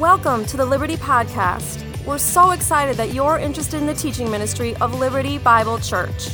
Welcome 0.00 0.46
to 0.46 0.56
the 0.56 0.64
Liberty 0.64 0.96
Podcast. 0.96 1.84
We're 2.06 2.16
so 2.16 2.52
excited 2.52 2.96
that 2.96 3.12
you're 3.12 3.36
interested 3.38 3.82
in 3.82 3.86
the 3.86 3.92
teaching 3.92 4.30
ministry 4.30 4.74
of 4.76 4.98
Liberty 4.98 5.36
Bible 5.36 5.78
Church. 5.78 6.30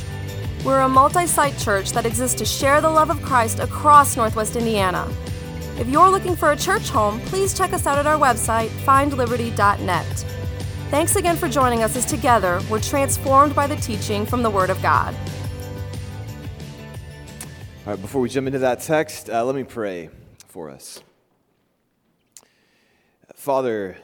We're 0.63 0.79
a 0.79 0.87
multi 0.87 1.27
site 1.27 1.57
church 1.57 1.91
that 1.91 2.05
exists 2.05 2.37
to 2.37 2.45
share 2.45 2.79
the 2.79 2.89
love 2.89 3.09
of 3.09 3.21
Christ 3.21 3.59
across 3.59 4.15
Northwest 4.15 4.55
Indiana. 4.55 5.13
If 5.77 5.89
you're 5.89 6.09
looking 6.09 6.33
for 6.33 6.53
a 6.53 6.55
church 6.55 6.87
home, 6.87 7.19
please 7.25 7.53
check 7.53 7.73
us 7.73 7.85
out 7.85 7.97
at 7.97 8.07
our 8.07 8.17
website, 8.17 8.69
findliberty.net. 8.85 10.05
Thanks 10.89 11.17
again 11.17 11.35
for 11.35 11.49
joining 11.49 11.83
us 11.83 11.97
as 11.97 12.05
together 12.05 12.61
we're 12.71 12.79
transformed 12.79 13.53
by 13.53 13.67
the 13.67 13.75
teaching 13.75 14.25
from 14.25 14.43
the 14.43 14.49
Word 14.49 14.69
of 14.69 14.81
God. 14.81 15.13
All 17.85 17.91
right, 17.91 18.01
before 18.01 18.21
we 18.21 18.29
jump 18.29 18.47
into 18.47 18.59
that 18.59 18.79
text, 18.79 19.29
uh, 19.29 19.43
let 19.43 19.55
me 19.55 19.65
pray 19.65 20.09
for 20.47 20.69
us. 20.69 21.01
Father, 23.47 23.95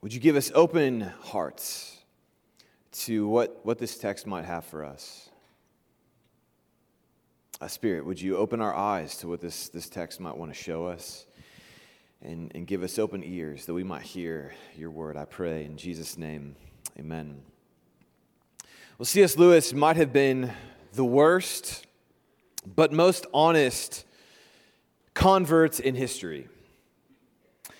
would 0.00 0.14
you 0.14 0.18
give 0.18 0.34
us 0.34 0.50
open 0.54 1.02
hearts 1.02 1.98
to 2.90 3.28
what, 3.28 3.60
what 3.64 3.76
this 3.76 3.98
text 3.98 4.26
might 4.26 4.46
have 4.46 4.64
for 4.64 4.82
us? 4.82 5.28
Uh, 7.60 7.68
Spirit, 7.68 8.06
would 8.06 8.18
you 8.18 8.38
open 8.38 8.62
our 8.62 8.74
eyes 8.74 9.18
to 9.18 9.28
what 9.28 9.42
this, 9.42 9.68
this 9.68 9.90
text 9.90 10.20
might 10.20 10.38
want 10.38 10.54
to 10.54 10.58
show 10.58 10.86
us 10.86 11.26
and, 12.22 12.50
and 12.54 12.66
give 12.66 12.82
us 12.82 12.98
open 12.98 13.22
ears 13.22 13.66
that 13.66 13.74
we 13.74 13.84
might 13.84 14.00
hear 14.00 14.54
your 14.74 14.90
word? 14.90 15.18
I 15.18 15.26
pray 15.26 15.66
in 15.66 15.76
Jesus' 15.76 16.16
name, 16.16 16.56
amen. 16.98 17.42
Well, 18.96 19.04
C.S. 19.04 19.36
Lewis 19.36 19.74
might 19.74 19.96
have 19.96 20.14
been 20.14 20.50
the 20.94 21.04
worst, 21.04 21.86
but 22.64 22.90
most 22.90 23.26
honest 23.34 24.06
convert 25.12 25.78
in 25.78 25.94
history. 25.94 26.48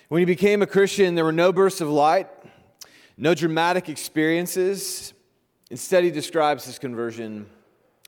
When 0.09 0.19
he 0.19 0.25
became 0.25 0.61
a 0.61 0.67
Christian, 0.67 1.15
there 1.15 1.25
were 1.25 1.33
no 1.33 1.51
bursts 1.51 1.81
of 1.81 1.89
light, 1.89 2.29
no 3.17 3.33
dramatic 3.33 3.89
experiences. 3.89 5.13
Instead, 5.69 6.05
he 6.05 6.11
describes 6.11 6.63
his 6.63 6.79
conversion 6.79 7.45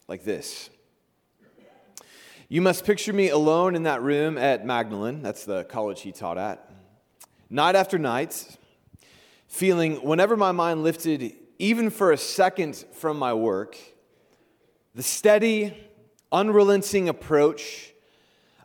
like 0.08 0.24
this 0.24 0.70
You 2.48 2.62
must 2.62 2.86
picture 2.86 3.12
me 3.12 3.28
alone 3.28 3.76
in 3.76 3.84
that 3.84 4.02
room 4.02 4.38
at 4.38 4.66
Magdalen, 4.66 5.22
that's 5.22 5.44
the 5.44 5.66
college 5.66 6.00
he 6.00 6.14
taught 6.14 6.38
at, 6.38 6.72
night 7.50 7.76
after 7.76 7.98
night, 7.98 8.58
feeling 9.50 9.96
whenever 9.98 10.38
my 10.38 10.54
mind 10.54 10.84
lifted, 10.84 11.36
even 11.58 11.90
for 11.90 12.14
a 12.14 12.18
second 12.18 12.78
from 12.94 13.20
my 13.20 13.34
work, 13.34 13.78
the 14.96 15.04
steady, 15.04 15.76
unrelenting 16.32 17.10
approach 17.10 17.94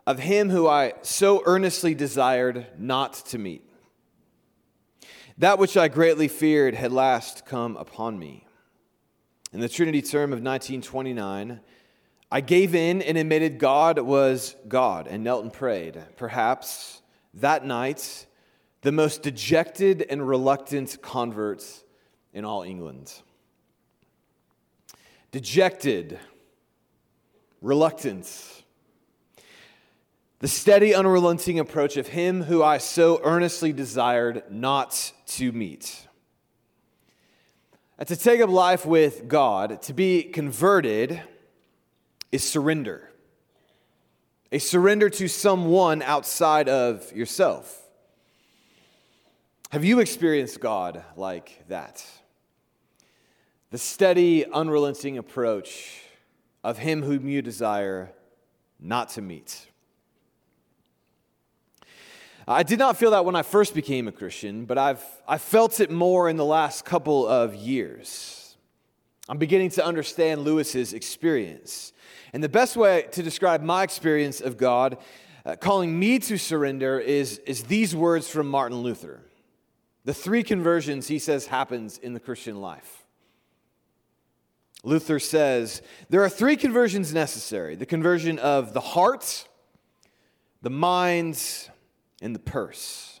of 0.05 0.19
him 0.19 0.49
who 0.49 0.67
I 0.67 0.93
so 1.01 1.41
earnestly 1.45 1.95
desired 1.95 2.67
not 2.77 3.13
to 3.27 3.37
meet. 3.37 3.63
That 5.37 5.59
which 5.59 5.75
I 5.75 5.87
greatly 5.87 6.27
feared 6.27 6.75
had 6.75 6.91
last 6.91 7.45
come 7.45 7.75
upon 7.75 8.17
me. 8.17 8.45
In 9.51 9.59
the 9.59 9.69
Trinity 9.69 10.01
term 10.01 10.31
of 10.31 10.41
1929, 10.41 11.59
I 12.31 12.41
gave 12.41 12.75
in 12.75 13.01
and 13.01 13.17
admitted 13.17 13.59
God 13.59 13.99
was 13.99 14.55
God 14.67 15.07
and 15.07 15.23
knelt 15.23 15.43
and 15.43 15.53
prayed. 15.53 16.01
Perhaps 16.17 17.01
that 17.35 17.65
night, 17.65 18.25
the 18.81 18.91
most 18.91 19.23
dejected 19.23 20.05
and 20.09 20.27
reluctant 20.27 20.97
convert 21.01 21.63
in 22.33 22.45
all 22.45 22.63
England. 22.63 23.13
Dejected, 25.31 26.19
reluctant, 27.61 28.63
the 30.45 30.49
steady, 30.49 30.93
unrelenting 30.93 31.57
approach 31.57 31.97
of 31.97 32.09
him 32.09 32.43
who 32.43 32.61
I 32.61 32.77
so 32.77 33.19
earnestly 33.23 33.73
desired 33.73 34.43
not 34.51 35.11
to 35.25 35.51
meet. 35.51 36.05
And 37.97 38.07
to 38.07 38.15
take 38.15 38.41
up 38.41 38.51
life 38.51 38.85
with 38.85 39.27
God, 39.27 39.81
to 39.81 39.93
be 39.95 40.21
converted, 40.21 41.19
is 42.31 42.47
surrender. 42.47 43.09
A 44.51 44.59
surrender 44.59 45.09
to 45.09 45.27
someone 45.27 46.03
outside 46.03 46.69
of 46.69 47.11
yourself. 47.11 47.81
Have 49.71 49.83
you 49.83 49.99
experienced 49.99 50.59
God 50.59 51.03
like 51.15 51.67
that? 51.69 52.05
The 53.71 53.79
steady, 53.79 54.45
unrelenting 54.45 55.17
approach 55.17 56.03
of 56.63 56.77
Him 56.77 57.01
whom 57.01 57.27
you 57.27 57.41
desire 57.41 58.11
not 58.79 59.09
to 59.09 59.23
meet. 59.23 59.69
I 62.47 62.61
did 62.61 62.77
not 62.77 62.97
feel 62.97 63.11
that 63.11 63.25
when 63.25 63.35
I 63.35 63.41
first 63.41 63.73
became 63.73 64.07
a 64.07 64.11
Christian, 64.11 64.65
but 64.65 64.77
I've, 64.77 65.03
I 65.27 65.39
felt 65.39 65.79
it 65.79 65.89
more 65.89 66.29
in 66.29 66.37
the 66.37 66.45
last 66.45 66.85
couple 66.85 67.27
of 67.27 67.55
years. 67.55 68.55
I'm 69.27 69.39
beginning 69.39 69.71
to 69.71 69.85
understand 69.85 70.41
Lewis's 70.41 70.93
experience. 70.93 71.91
And 72.33 72.43
the 72.43 72.49
best 72.49 72.77
way 72.77 73.07
to 73.13 73.23
describe 73.23 73.63
my 73.63 73.81
experience 73.81 74.41
of 74.41 74.57
God 74.57 74.99
uh, 75.43 75.55
calling 75.55 75.97
me 75.97 76.19
to 76.19 76.37
surrender 76.37 76.99
is, 76.99 77.39
is 77.39 77.63
these 77.63 77.95
words 77.95 78.29
from 78.29 78.47
Martin 78.47 78.77
Luther. 78.79 79.21
The 80.03 80.13
three 80.13 80.43
conversions 80.43 81.07
he 81.07 81.17
says 81.17 81.47
happens 81.47 81.97
in 81.97 82.13
the 82.13 82.19
Christian 82.19 82.61
life. 82.61 83.05
Luther 84.83 85.17
says 85.17 85.81
there 86.09 86.23
are 86.23 86.29
three 86.29 86.55
conversions 86.55 87.11
necessary 87.11 87.75
the 87.75 87.87
conversion 87.87 88.37
of 88.37 88.73
the 88.73 88.81
heart, 88.81 89.47
the 90.61 90.69
mind, 90.69 91.41
in 92.25 92.33
the 92.33 92.39
purse. 92.39 93.19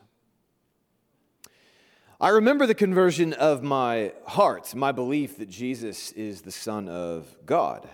I 2.19 2.29
remember 2.29 2.65
the 2.65 2.73
conversion 2.73 3.33
of 3.33 3.61
my 3.61 4.13
heart, 4.25 4.73
my 4.73 4.91
belief 4.91 5.37
that 5.37 5.47
Jesus 5.47 6.11
is 6.13 6.41
the 6.41 6.51
Son 6.51 6.89
of 6.89 7.37
God. 7.45 7.87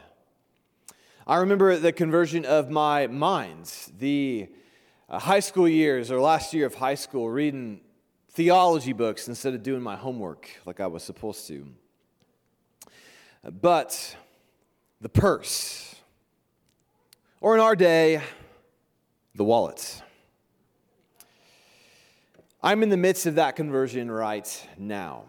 I 1.27 1.39
remember 1.39 1.75
the 1.75 1.91
conversion 1.91 2.45
of 2.45 2.69
my 2.69 3.07
mind, 3.07 3.69
the 3.99 4.47
uh, 5.09 5.19
high 5.19 5.41
school 5.41 5.67
years 5.67 6.11
or 6.11 6.21
last 6.21 6.53
year 6.53 6.65
of 6.65 6.75
high 6.75 6.95
school, 6.95 7.29
reading 7.29 7.81
theology 8.29 8.93
books 8.93 9.27
instead 9.27 9.53
of 9.53 9.63
doing 9.63 9.81
my 9.81 9.97
homework 9.97 10.49
like 10.65 10.79
I 10.79 10.87
was 10.87 11.03
supposed 11.03 11.45
to. 11.47 11.67
But 13.43 14.15
the 15.01 15.09
purse, 15.09 15.93
or 17.41 17.53
in 17.53 17.59
our 17.59 17.75
day, 17.75 18.21
the 19.35 19.43
wallet. 19.43 20.01
I'm 22.63 22.83
in 22.83 22.89
the 22.89 22.97
midst 22.97 23.25
of 23.25 23.35
that 23.35 23.55
conversion 23.55 24.11
right 24.11 24.67
now. 24.77 25.23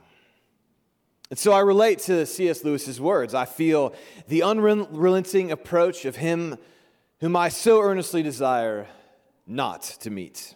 And 1.31 1.39
so 1.39 1.53
I 1.53 1.61
relate 1.61 2.01
to 2.01 2.27
C.S. 2.27 2.63
Lewis's 2.63 3.01
words. 3.01 3.33
I 3.33 3.47
feel 3.47 3.95
the 4.29 4.43
unrelenting 4.43 5.51
approach 5.51 6.05
of 6.05 6.17
him 6.17 6.59
whom 7.21 7.35
I 7.35 7.49
so 7.49 7.81
earnestly 7.81 8.23
desire 8.23 8.87
not 9.47 9.83
to 10.01 10.11
meet, 10.11 10.55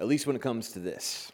at 0.00 0.08
least 0.08 0.26
when 0.26 0.34
it 0.34 0.42
comes 0.42 0.72
to 0.72 0.80
this. 0.80 1.30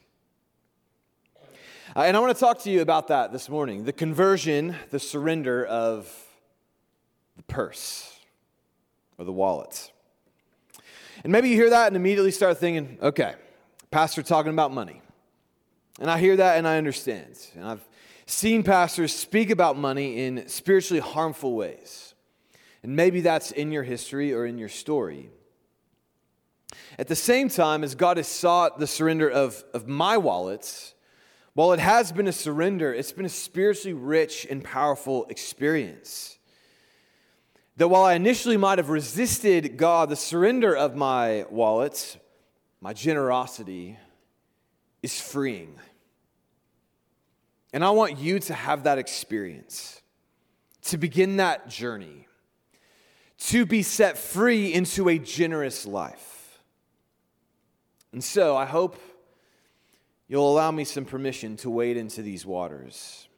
Uh, 1.97 2.01
and 2.01 2.15
I 2.15 2.21
want 2.21 2.37
to 2.37 2.39
talk 2.39 2.59
to 2.65 2.71
you 2.71 2.83
about 2.83 3.09
that 3.09 3.33
this 3.33 3.49
morning 3.49 3.85
the 3.85 3.93
conversion, 3.95 4.77
the 4.91 5.01
surrender 5.01 5.65
of 5.65 6.15
the 7.39 7.43
purse 7.45 8.19
or 9.17 9.25
the 9.25 9.33
wallet. 9.33 9.91
And 11.25 11.33
maybe 11.33 11.49
you 11.49 11.55
hear 11.55 11.71
that 11.71 11.87
and 11.87 11.97
immediately 11.97 12.33
start 12.33 12.59
thinking, 12.59 12.99
okay, 13.01 13.35
pastor 13.91 14.23
talking 14.23 14.53
about 14.53 14.73
money. 14.73 15.03
And 16.01 16.11
I 16.11 16.19
hear 16.19 16.37
that 16.37 16.59
and 16.59 16.69
I 16.69 16.79
understand. 16.79 17.37
And 17.55 17.65
I've 17.65 17.89
seen 18.27 18.63
pastors 18.63 19.15
speak 19.15 19.51
about 19.51 19.77
money 19.77 20.25
in 20.25 20.49
spiritually 20.49 21.01
harmful 21.01 21.55
ways. 21.55 22.15
And 22.83 22.95
maybe 22.95 23.21
that's 23.21 23.51
in 23.51 23.73
your 23.73 23.83
history 23.83 24.33
or 24.33 24.47
in 24.47 24.59
your 24.59 24.69
story. 24.69 25.31
At 26.99 27.09
the 27.09 27.17
same 27.17 27.49
time, 27.49 27.83
as 27.83 27.95
God 27.95 28.17
has 28.17 28.29
sought 28.29 28.79
the 28.79 28.87
surrender 28.87 29.29
of, 29.29 29.65
of 29.73 29.89
my 29.89 30.17
wallets, 30.19 30.95
while 31.55 31.73
it 31.73 31.81
has 31.81 32.13
been 32.13 32.29
a 32.29 32.33
surrender, 32.33 32.93
it's 32.93 33.13
been 33.13 33.25
a 33.25 33.31
spiritually 33.31 33.95
rich 33.95 34.47
and 34.49 34.63
powerful 34.63 35.27
experience. 35.29 36.39
That 37.77 37.89
while 37.89 38.05
I 38.05 38.15
initially 38.15 38.57
might 38.57 38.79
have 38.79 38.91
resisted 38.91 39.77
God, 39.77 40.09
the 40.09 40.17
surrender 40.17 40.77
of 40.77 40.95
my 40.95 41.47
wallets, 41.51 42.17
my 42.81 42.93
generosity 42.93 43.99
is 45.03 45.21
freeing. 45.21 45.75
And 47.73 47.85
I 47.85 47.91
want 47.91 48.19
you 48.19 48.39
to 48.41 48.55
have 48.55 48.85
that 48.85 48.99
experience, 48.99 50.01
to 50.83 50.97
begin 50.97 51.37
that 51.37 51.69
journey, 51.69 52.27
to 53.39 53.67
be 53.67 53.83
set 53.83 54.17
free 54.17 54.73
into 54.73 55.09
a 55.09 55.19
generous 55.19 55.87
life. 55.87 56.61
And 58.13 58.25
so 58.25 58.57
I 58.57 58.65
hope 58.65 58.97
you'll 60.29 60.51
allow 60.51 60.71
me 60.71 60.85
some 60.85 61.05
permission 61.05 61.57
to 61.59 61.71
wade 61.71 61.97
into 61.97 62.23
these 62.23 62.47
waters, 62.47 63.29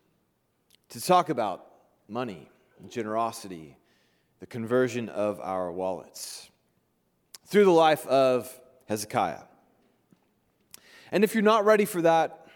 to 0.90 1.00
talk 1.00 1.28
about 1.28 1.66
money, 2.08 2.48
generosity, 2.88 3.76
the 4.38 4.46
conversion 4.46 5.08
of 5.08 5.40
our 5.40 5.70
wallets 5.70 6.48
through 7.46 7.64
the 7.64 7.70
life 7.70 8.06
of 8.06 8.59
Hezekiah. 8.90 9.42
And 11.12 11.22
if 11.22 11.32
you're 11.32 11.44
not 11.44 11.64
ready 11.64 11.84
for 11.84 12.02
that, 12.02 12.48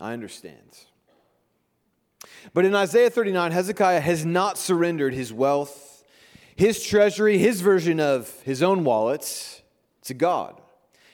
I 0.00 0.12
understand. 0.12 0.76
But 2.52 2.64
in 2.64 2.74
Isaiah 2.74 3.10
39, 3.10 3.52
Hezekiah 3.52 4.00
has 4.00 4.26
not 4.26 4.58
surrendered 4.58 5.14
his 5.14 5.32
wealth, 5.32 6.02
his 6.56 6.82
treasury, 6.82 7.38
his 7.38 7.60
version 7.60 8.00
of 8.00 8.28
his 8.42 8.60
own 8.60 8.82
wallets 8.82 9.62
to 10.02 10.14
God. 10.14 10.60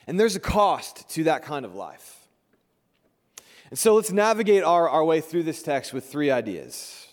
And 0.06 0.18
there's 0.18 0.34
a 0.34 0.40
cost 0.40 1.06
to 1.10 1.24
that 1.24 1.42
kind 1.42 1.66
of 1.66 1.74
life. 1.74 2.26
And 3.68 3.78
so 3.78 3.94
let's 3.96 4.10
navigate 4.10 4.64
our, 4.64 4.88
our 4.88 5.04
way 5.04 5.20
through 5.20 5.42
this 5.42 5.62
text 5.62 5.92
with 5.92 6.10
three 6.10 6.30
ideas. 6.30 7.06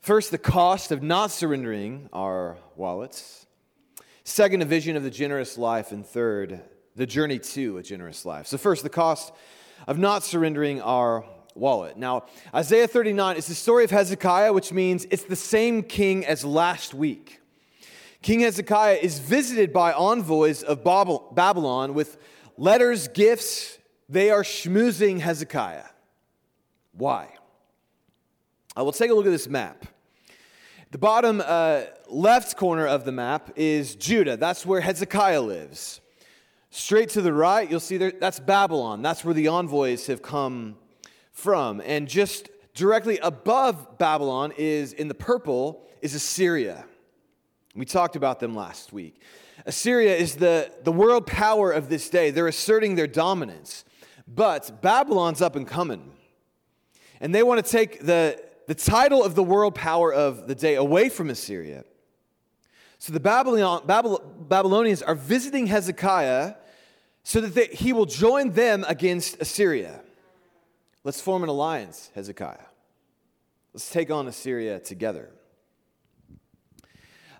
First, 0.00 0.30
the 0.30 0.38
cost 0.38 0.92
of 0.92 1.02
not 1.02 1.30
surrendering 1.30 2.08
our 2.10 2.56
wallets. 2.74 3.43
Second, 4.26 4.62
a 4.62 4.64
vision 4.64 4.96
of 4.96 5.02
the 5.02 5.10
generous 5.10 5.58
life. 5.58 5.92
And 5.92 6.04
third, 6.04 6.60
the 6.96 7.04
journey 7.04 7.38
to 7.38 7.76
a 7.76 7.82
generous 7.82 8.24
life. 8.24 8.46
So, 8.46 8.56
first, 8.56 8.82
the 8.82 8.88
cost 8.88 9.32
of 9.86 9.98
not 9.98 10.24
surrendering 10.24 10.80
our 10.80 11.26
wallet. 11.54 11.98
Now, 11.98 12.24
Isaiah 12.54 12.88
39 12.88 13.36
is 13.36 13.46
the 13.46 13.54
story 13.54 13.84
of 13.84 13.90
Hezekiah, 13.90 14.52
which 14.52 14.72
means 14.72 15.06
it's 15.10 15.24
the 15.24 15.36
same 15.36 15.82
king 15.82 16.24
as 16.24 16.42
last 16.42 16.94
week. 16.94 17.40
King 18.22 18.40
Hezekiah 18.40 18.98
is 19.02 19.18
visited 19.18 19.74
by 19.74 19.92
envoys 19.92 20.62
of 20.62 20.82
Babylon 20.82 21.92
with 21.92 22.16
letters, 22.56 23.08
gifts. 23.08 23.78
They 24.08 24.30
are 24.30 24.42
schmoozing 24.42 25.20
Hezekiah. 25.20 25.84
Why? 26.92 27.28
I 28.74 28.80
will 28.80 28.92
take 28.92 29.10
a 29.10 29.14
look 29.14 29.26
at 29.26 29.30
this 29.30 29.48
map. 29.48 29.84
The 30.90 30.98
bottom 30.98 31.42
uh, 31.44 31.82
left 32.08 32.56
corner 32.56 32.86
of 32.86 33.04
the 33.04 33.12
map 33.12 33.50
is 33.56 33.94
Judah. 33.94 34.36
That's 34.36 34.64
where 34.64 34.80
Hezekiah 34.80 35.42
lives. 35.42 36.00
Straight 36.70 37.10
to 37.10 37.22
the 37.22 37.32
right, 37.32 37.70
you'll 37.70 37.78
see 37.78 37.96
there, 37.96 38.12
that's 38.12 38.40
Babylon. 38.40 39.00
That's 39.00 39.24
where 39.24 39.34
the 39.34 39.48
envoys 39.48 40.06
have 40.08 40.22
come 40.22 40.76
from. 41.32 41.80
And 41.84 42.08
just 42.08 42.48
directly 42.74 43.18
above 43.18 43.98
Babylon 43.98 44.52
is, 44.58 44.92
in 44.92 45.08
the 45.08 45.14
purple, 45.14 45.86
is 46.02 46.14
Assyria. 46.14 46.84
We 47.74 47.84
talked 47.84 48.16
about 48.16 48.40
them 48.40 48.54
last 48.54 48.92
week. 48.92 49.20
Assyria 49.66 50.16
is 50.16 50.36
the, 50.36 50.72
the 50.82 50.92
world 50.92 51.26
power 51.26 51.70
of 51.70 51.88
this 51.88 52.10
day. 52.10 52.30
They're 52.30 52.48
asserting 52.48 52.96
their 52.96 53.06
dominance. 53.06 53.84
But 54.26 54.82
Babylon's 54.82 55.42
up 55.42 55.56
and 55.56 55.66
coming. 55.66 56.12
And 57.20 57.34
they 57.34 57.42
want 57.42 57.64
to 57.64 57.70
take 57.70 58.04
the, 58.04 58.42
the 58.66 58.74
title 58.74 59.22
of 59.22 59.34
the 59.34 59.42
world 59.42 59.74
power 59.74 60.12
of 60.12 60.48
the 60.48 60.54
day 60.54 60.74
away 60.74 61.08
from 61.08 61.30
Assyria. 61.30 61.84
So 63.04 63.12
the 63.12 63.20
Babylon, 63.20 63.82
Babylonians 64.48 65.02
are 65.02 65.14
visiting 65.14 65.66
Hezekiah 65.66 66.54
so 67.22 67.42
that 67.42 67.54
they, 67.54 67.66
he 67.66 67.92
will 67.92 68.06
join 68.06 68.52
them 68.52 68.82
against 68.88 69.42
Assyria. 69.42 70.00
Let's 71.02 71.20
form 71.20 71.42
an 71.42 71.50
alliance, 71.50 72.10
Hezekiah. 72.14 72.64
Let's 73.74 73.90
take 73.90 74.10
on 74.10 74.26
Assyria 74.26 74.80
together. 74.80 75.32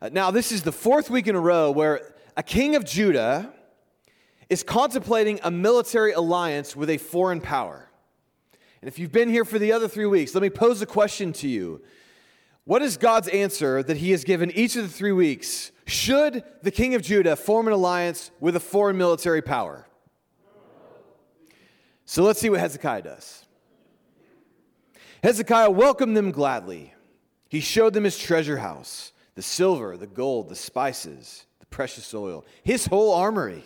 Uh, 0.02 0.10
now, 0.12 0.30
this 0.30 0.52
is 0.52 0.64
the 0.64 0.70
fourth 0.70 1.08
week 1.08 1.28
in 1.28 1.34
a 1.34 1.40
row 1.40 1.70
where 1.70 2.12
a 2.36 2.42
king 2.42 2.76
of 2.76 2.84
Judah 2.84 3.50
is 4.50 4.62
contemplating 4.62 5.40
a 5.42 5.50
military 5.50 6.12
alliance 6.12 6.76
with 6.76 6.90
a 6.90 6.98
foreign 6.98 7.40
power. 7.40 7.88
And 8.82 8.88
if 8.88 8.98
you've 8.98 9.12
been 9.12 9.30
here 9.30 9.46
for 9.46 9.58
the 9.58 9.72
other 9.72 9.88
three 9.88 10.04
weeks, 10.04 10.34
let 10.34 10.42
me 10.42 10.50
pose 10.50 10.82
a 10.82 10.86
question 10.86 11.32
to 11.32 11.48
you. 11.48 11.80
What 12.64 12.80
is 12.80 12.96
God's 12.96 13.28
answer 13.28 13.82
that 13.82 13.98
he 13.98 14.12
has 14.12 14.24
given 14.24 14.50
each 14.52 14.74
of 14.76 14.82
the 14.82 14.88
three 14.88 15.12
weeks? 15.12 15.70
Should 15.86 16.42
the 16.62 16.70
king 16.70 16.94
of 16.94 17.02
Judah 17.02 17.36
form 17.36 17.66
an 17.66 17.74
alliance 17.74 18.30
with 18.40 18.56
a 18.56 18.60
foreign 18.60 18.96
military 18.96 19.42
power? 19.42 19.86
So 22.06 22.22
let's 22.22 22.40
see 22.40 22.48
what 22.48 22.60
Hezekiah 22.60 23.02
does. 23.02 23.44
Hezekiah 25.22 25.70
welcomed 25.70 26.16
them 26.16 26.30
gladly. 26.30 26.94
He 27.48 27.60
showed 27.60 27.92
them 27.94 28.04
his 28.04 28.18
treasure 28.18 28.58
house 28.58 29.12
the 29.34 29.42
silver, 29.42 29.96
the 29.96 30.06
gold, 30.06 30.48
the 30.48 30.54
spices, 30.54 31.44
the 31.58 31.66
precious 31.66 32.14
oil, 32.14 32.44
his 32.62 32.86
whole 32.86 33.12
armory, 33.12 33.64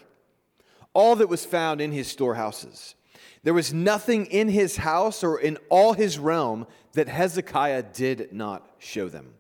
all 0.95 1.15
that 1.17 1.29
was 1.29 1.45
found 1.45 1.81
in 1.81 1.93
his 1.93 2.09
storehouses. 2.09 2.95
There 3.43 3.55
was 3.55 3.75
nothing 3.75 4.27
in 4.27 4.49
his 4.49 4.77
house 4.77 5.23
or 5.23 5.39
in 5.39 5.59
all 5.69 5.93
his 5.93 6.19
realm 6.19 6.67
that 6.95 7.09
Hezekiah 7.09 7.83
did 7.93 8.33
not 8.33 8.68
show 8.79 9.09
them. 9.09 9.35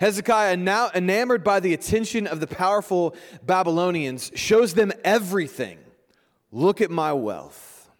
Hezekiah, 0.00 0.56
now 0.58 0.90
enamored 0.94 1.42
by 1.42 1.60
the 1.60 1.72
attention 1.72 2.26
of 2.26 2.40
the 2.40 2.46
powerful 2.46 3.16
Babylonians, 3.42 4.30
shows 4.34 4.74
them 4.74 4.92
everything. 5.04 5.78
Look 6.52 6.80
at 6.80 6.90
my 6.90 7.12
wealth. 7.12 7.90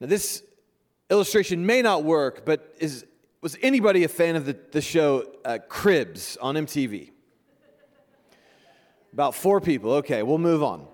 Now, 0.00 0.06
this 0.06 0.42
illustration 1.10 1.64
may 1.64 1.82
not 1.82 2.04
work, 2.04 2.44
but 2.44 2.74
is, 2.78 3.06
was 3.40 3.56
anybody 3.62 4.04
a 4.04 4.08
fan 4.08 4.36
of 4.36 4.44
the, 4.44 4.56
the 4.70 4.80
show 4.80 5.24
uh, 5.44 5.58
Cribs 5.68 6.36
on 6.36 6.54
MTV? 6.54 7.10
About 9.12 9.34
four 9.34 9.60
people. 9.60 9.92
Okay, 9.94 10.22
we'll 10.22 10.38
move 10.38 10.62
on. 10.62 10.86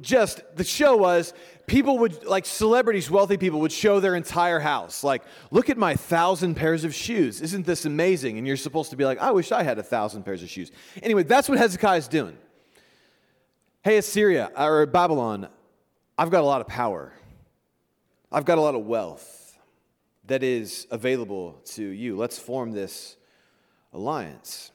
Just 0.00 0.42
the 0.56 0.64
show 0.64 0.96
was 0.96 1.34
people 1.66 1.98
would, 1.98 2.24
like 2.24 2.46
celebrities, 2.46 3.10
wealthy 3.10 3.36
people, 3.36 3.60
would 3.60 3.72
show 3.72 4.00
their 4.00 4.14
entire 4.14 4.58
house. 4.58 5.04
Like, 5.04 5.22
look 5.50 5.70
at 5.70 5.76
my 5.78 5.94
thousand 5.94 6.54
pairs 6.54 6.84
of 6.84 6.94
shoes. 6.94 7.40
Isn't 7.40 7.66
this 7.66 7.84
amazing? 7.84 8.38
And 8.38 8.46
you're 8.46 8.56
supposed 8.56 8.90
to 8.90 8.96
be 8.96 9.04
like, 9.04 9.18
I 9.18 9.30
wish 9.30 9.52
I 9.52 9.62
had 9.62 9.78
a 9.78 9.82
thousand 9.82 10.24
pairs 10.24 10.42
of 10.42 10.50
shoes. 10.50 10.70
Anyway, 11.02 11.22
that's 11.22 11.48
what 11.48 11.58
Hezekiah's 11.58 12.08
doing. 12.08 12.36
Hey, 13.82 13.96
Assyria 13.96 14.50
or 14.56 14.84
Babylon, 14.86 15.48
I've 16.18 16.30
got 16.30 16.42
a 16.42 16.46
lot 16.46 16.60
of 16.60 16.66
power. 16.66 17.12
I've 18.30 18.44
got 18.44 18.58
a 18.58 18.60
lot 18.60 18.74
of 18.74 18.84
wealth 18.84 19.58
that 20.26 20.42
is 20.42 20.86
available 20.90 21.60
to 21.64 21.82
you. 21.82 22.16
Let's 22.16 22.38
form 22.38 22.72
this 22.72 23.16
alliance. 23.92 24.70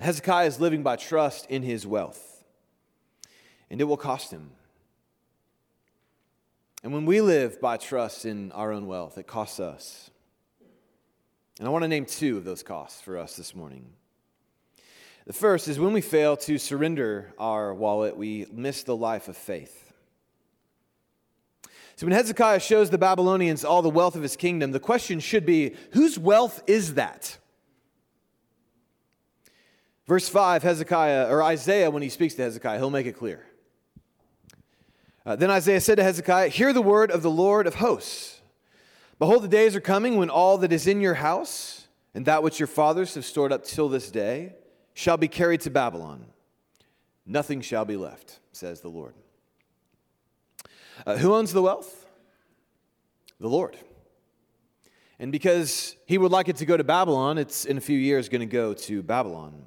Hezekiah 0.00 0.46
is 0.46 0.58
living 0.60 0.82
by 0.82 0.96
trust 0.96 1.46
in 1.50 1.62
his 1.62 1.86
wealth, 1.86 2.31
and 3.72 3.80
it 3.80 3.84
will 3.84 3.96
cost 3.96 4.30
him. 4.30 4.50
And 6.84 6.92
when 6.92 7.06
we 7.06 7.22
live 7.22 7.58
by 7.58 7.78
trust 7.78 8.26
in 8.26 8.52
our 8.52 8.70
own 8.70 8.86
wealth, 8.86 9.16
it 9.16 9.26
costs 9.26 9.58
us. 9.58 10.10
And 11.58 11.66
I 11.66 11.70
want 11.70 11.82
to 11.82 11.88
name 11.88 12.04
two 12.04 12.36
of 12.36 12.44
those 12.44 12.62
costs 12.62 13.00
for 13.00 13.16
us 13.16 13.34
this 13.34 13.54
morning. 13.54 13.86
The 15.26 15.32
first 15.32 15.68
is 15.68 15.78
when 15.78 15.94
we 15.94 16.02
fail 16.02 16.36
to 16.38 16.58
surrender 16.58 17.32
our 17.38 17.72
wallet, 17.72 18.14
we 18.14 18.46
miss 18.52 18.82
the 18.82 18.96
life 18.96 19.28
of 19.28 19.38
faith. 19.38 19.92
So 21.96 22.06
when 22.06 22.12
Hezekiah 22.12 22.60
shows 22.60 22.90
the 22.90 22.98
Babylonians 22.98 23.64
all 23.64 23.80
the 23.80 23.88
wealth 23.88 24.16
of 24.16 24.22
his 24.22 24.36
kingdom, 24.36 24.72
the 24.72 24.80
question 24.80 25.18
should 25.18 25.46
be 25.46 25.76
whose 25.92 26.18
wealth 26.18 26.62
is 26.66 26.94
that? 26.94 27.38
Verse 30.06 30.28
5, 30.28 30.62
Hezekiah, 30.62 31.28
or 31.30 31.42
Isaiah, 31.42 31.90
when 31.90 32.02
he 32.02 32.10
speaks 32.10 32.34
to 32.34 32.42
Hezekiah, 32.42 32.76
he'll 32.76 32.90
make 32.90 33.06
it 33.06 33.16
clear. 33.16 33.46
Uh, 35.24 35.36
then 35.36 35.50
Isaiah 35.50 35.80
said 35.80 35.96
to 35.96 36.02
Hezekiah, 36.02 36.48
Hear 36.48 36.72
the 36.72 36.82
word 36.82 37.10
of 37.10 37.22
the 37.22 37.30
Lord 37.30 37.66
of 37.66 37.76
hosts. 37.76 38.40
Behold, 39.18 39.44
the 39.44 39.48
days 39.48 39.76
are 39.76 39.80
coming 39.80 40.16
when 40.16 40.30
all 40.30 40.58
that 40.58 40.72
is 40.72 40.86
in 40.86 41.00
your 41.00 41.14
house 41.14 41.86
and 42.14 42.26
that 42.26 42.42
which 42.42 42.58
your 42.58 42.66
fathers 42.66 43.14
have 43.14 43.24
stored 43.24 43.52
up 43.52 43.64
till 43.64 43.88
this 43.88 44.10
day 44.10 44.54
shall 44.94 45.16
be 45.16 45.28
carried 45.28 45.60
to 45.60 45.70
Babylon. 45.70 46.26
Nothing 47.24 47.60
shall 47.60 47.84
be 47.84 47.96
left, 47.96 48.40
says 48.50 48.80
the 48.80 48.88
Lord. 48.88 49.14
Uh, 51.06 51.16
who 51.16 51.34
owns 51.34 51.52
the 51.52 51.62
wealth? 51.62 52.06
The 53.38 53.48
Lord. 53.48 53.76
And 55.20 55.30
because 55.30 55.94
he 56.04 56.18
would 56.18 56.32
like 56.32 56.48
it 56.48 56.56
to 56.56 56.66
go 56.66 56.76
to 56.76 56.82
Babylon, 56.82 57.38
it's 57.38 57.64
in 57.64 57.78
a 57.78 57.80
few 57.80 57.98
years 57.98 58.28
going 58.28 58.40
to 58.40 58.46
go 58.46 58.74
to 58.74 59.02
Babylon. 59.04 59.66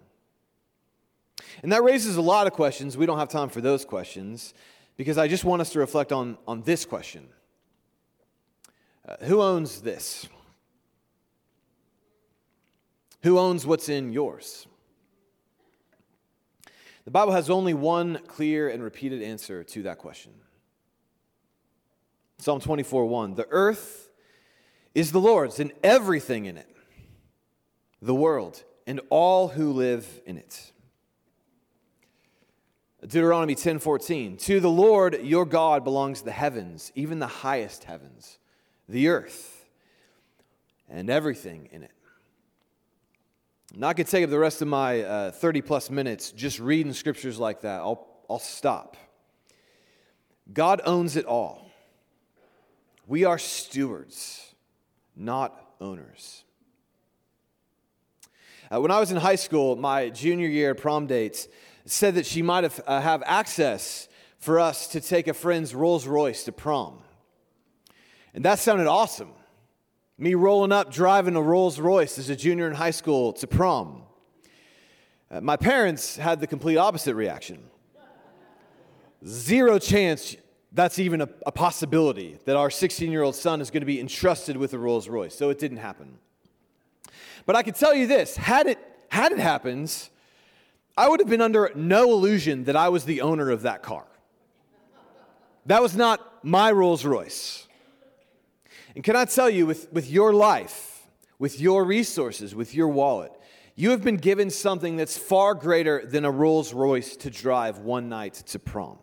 And 1.64 1.72
that 1.72 1.84
raises 1.84 2.18
a 2.18 2.22
lot 2.22 2.46
of 2.46 2.54
questions. 2.54 2.98
We 2.98 3.06
don't 3.06 3.18
have 3.18 3.30
time 3.30 3.48
for 3.48 3.62
those 3.62 3.86
questions 3.86 4.54
because 4.98 5.18
I 5.18 5.28
just 5.28 5.44
want 5.44 5.62
us 5.62 5.72
to 5.72 5.80
reflect 5.80 6.12
on, 6.12 6.38
on 6.48 6.62
this 6.64 6.86
question 6.86 7.28
uh, 9.08 9.18
Who 9.26 9.42
owns 9.42 9.82
this? 9.82 10.28
Who 13.24 13.40
owns 13.40 13.66
what's 13.66 13.90
in 13.90 14.14
yours? 14.14 14.68
The 17.06 17.12
Bible 17.12 17.34
has 17.34 17.50
only 17.50 17.74
one 17.74 18.20
clear 18.28 18.70
and 18.70 18.84
repeated 18.84 19.22
answer 19.22 19.64
to 19.64 19.84
that 19.84 20.00
question. 20.00 20.32
Psalm 22.40 22.60
24 22.60 23.06
1. 23.06 23.36
The 23.36 23.48
earth 23.50 24.10
is 24.94 25.12
the 25.12 25.20
Lord's 25.20 25.60
and 25.60 25.72
everything 25.84 26.46
in 26.46 26.58
it, 26.58 26.68
the 28.02 28.16
world 28.16 28.64
and 28.88 29.02
all 29.10 29.48
who 29.50 29.72
live 29.72 30.22
in 30.26 30.38
it. 30.38 30.72
Deuteronomy 33.08 33.56
10:14 33.56 34.38
To 34.46 34.60
the 34.60 34.70
Lord 34.70 35.22
your 35.22 35.46
God 35.46 35.84
belongs 35.84 36.22
the 36.22 36.32
heavens, 36.32 36.92
even 36.96 37.20
the 37.20 37.28
highest 37.28 37.84
heavens, 37.84 38.40
the 38.90 39.10
earth, 39.10 39.66
and 40.90 41.10
everything 41.10 41.70
in 41.72 41.84
it. 41.84 41.92
Now, 43.76 43.90
I 43.90 43.94
could 43.94 44.08
take 44.08 44.24
up 44.24 44.30
the 44.30 44.40
rest 44.40 44.62
of 44.62 44.70
my 44.70 45.02
uh, 45.02 45.32
30 45.32 45.62
plus 45.62 45.90
minutes 45.90 46.32
just 46.32 46.60
reading 46.60 46.94
scriptures 46.94 47.38
like 47.38 47.62
that. 47.62 47.82
I'll, 47.82 48.08
I'll 48.30 48.40
stop. 48.40 48.96
God 50.52 50.82
owns 50.86 51.16
it 51.16 51.26
all. 51.26 51.70
We 53.06 53.26
are 53.26 53.38
stewards, 53.38 54.56
not 55.16 55.60
owners. 55.82 56.44
Uh, 58.74 58.82
when 58.82 58.92
I 58.92 59.00
was 59.00 59.12
in 59.12 59.18
high 59.18 59.36
school, 59.36 59.76
my 59.76 60.10
junior 60.10 60.48
year 60.48 60.74
prom 60.74 61.06
dates 61.06 61.48
said 61.86 62.16
that 62.16 62.26
she 62.26 62.42
might 62.42 62.64
have, 62.64 62.82
uh, 62.88 63.00
have 63.02 63.24
access 63.26 64.08
for 64.38 64.60
us 64.60 64.88
to 64.88 65.02
take 65.02 65.28
a 65.28 65.34
friend's 65.34 65.74
Rolls 65.74 66.08
Royce 66.08 66.44
to 66.44 66.52
prom. 66.52 67.00
And 68.34 68.44
that 68.46 68.60
sounded 68.60 68.88
awesome. 68.88 69.32
Me 70.18 70.34
rolling 70.34 70.72
up 70.72 70.92
driving 70.92 71.36
a 71.36 71.42
Rolls 71.42 71.80
Royce 71.80 72.18
as 72.18 72.30
a 72.30 72.36
junior 72.36 72.68
in 72.68 72.74
high 72.74 72.92
school 72.92 73.34
to 73.34 73.48
prom. 73.48 74.04
Uh, 75.30 75.42
my 75.42 75.58
parents 75.58 76.18
had 76.18 76.40
the 76.40 76.48
complete 76.48 76.78
opposite 76.78 77.16
reaction. 77.16 77.64
Zero 79.26 79.80
chance 79.80 80.36
that's 80.72 81.00
even 81.00 81.22
a, 81.22 81.30
a 81.46 81.52
possibility 81.52 82.38
that 82.46 82.58
our 82.58 82.70
16 82.70 83.12
year 83.12 83.24
old 83.24 83.36
son 83.36 83.62
is 83.62 83.72
going 83.72 83.82
to 83.82 83.88
be 83.88 84.00
entrusted 84.00 84.58
with 84.58 84.74
a 84.74 84.78
Rolls 84.78 85.08
Royce. 85.08 85.34
So 85.34 85.50
it 85.50 85.58
didn't 85.58 85.78
happen. 85.78 86.20
But 87.46 87.56
I 87.56 87.64
can 87.64 87.74
tell 87.74 87.96
you 87.96 88.08
this 88.08 88.36
had 88.36 88.68
it, 88.68 88.80
had 89.10 89.32
it 89.32 89.40
happened, 89.40 90.10
I 90.98 91.10
would 91.10 91.20
have 91.20 91.30
been 91.30 91.42
under 91.42 91.72
no 91.76 92.12
illusion 92.12 92.66
that 92.66 92.76
I 92.76 92.90
was 92.90 93.06
the 93.06 93.22
owner 93.22 93.52
of 93.52 93.64
that 93.64 93.84
car. 93.84 94.06
That 95.66 95.82
was 95.82 95.96
not 95.96 96.44
my 96.44 96.72
Rolls 96.72 97.04
Royce. 97.04 97.68
And 98.96 99.04
can 99.04 99.16
I 99.16 99.26
tell 99.26 99.50
you, 99.50 99.66
with, 99.66 99.92
with 99.92 100.10
your 100.10 100.34
life, 100.34 101.04
with 101.38 101.60
your 101.60 101.84
resources, 101.84 102.56
with 102.56 102.74
your 102.74 102.88
wallet, 102.88 103.34
you 103.76 103.90
have 103.90 104.04
been 104.04 104.16
given 104.16 104.50
something 104.50 104.96
that's 104.96 105.18
far 105.18 105.54
greater 105.54 106.06
than 106.06 106.24
a 106.24 106.32
Rolls 106.32 106.74
Royce 106.74 107.18
to 107.18 107.30
drive 107.30 107.80
one 107.80 108.08
night 108.08 108.36
to 108.48 108.60
prom. 108.60 108.98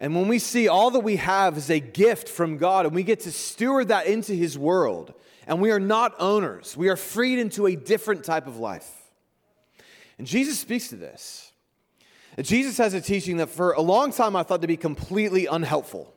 And 0.00 0.14
when 0.14 0.28
we 0.28 0.38
see 0.38 0.66
all 0.66 0.90
that 0.92 1.00
we 1.00 1.16
have 1.16 1.58
is 1.58 1.68
a 1.68 1.80
gift 1.80 2.28
from 2.28 2.56
God 2.56 2.86
and 2.86 2.94
we 2.94 3.02
get 3.02 3.20
to 3.20 3.32
steward 3.32 3.88
that 3.88 4.06
into 4.06 4.32
His 4.32 4.58
world, 4.58 5.12
and 5.46 5.60
we 5.60 5.70
are 5.70 5.80
not 5.80 6.14
owners, 6.18 6.74
we 6.74 6.88
are 6.88 6.96
freed 6.96 7.38
into 7.38 7.66
a 7.66 7.76
different 7.76 8.24
type 8.24 8.46
of 8.46 8.56
life. 8.56 8.95
And 10.18 10.26
Jesus 10.26 10.58
speaks 10.58 10.88
to 10.88 10.96
this. 10.96 11.52
Jesus 12.40 12.76
has 12.78 12.92
a 12.94 13.00
teaching 13.00 13.38
that 13.38 13.48
for 13.48 13.72
a 13.72 13.80
long 13.80 14.12
time 14.12 14.36
I 14.36 14.42
thought 14.42 14.60
to 14.60 14.66
be 14.66 14.76
completely 14.76 15.46
unhelpful 15.46 16.12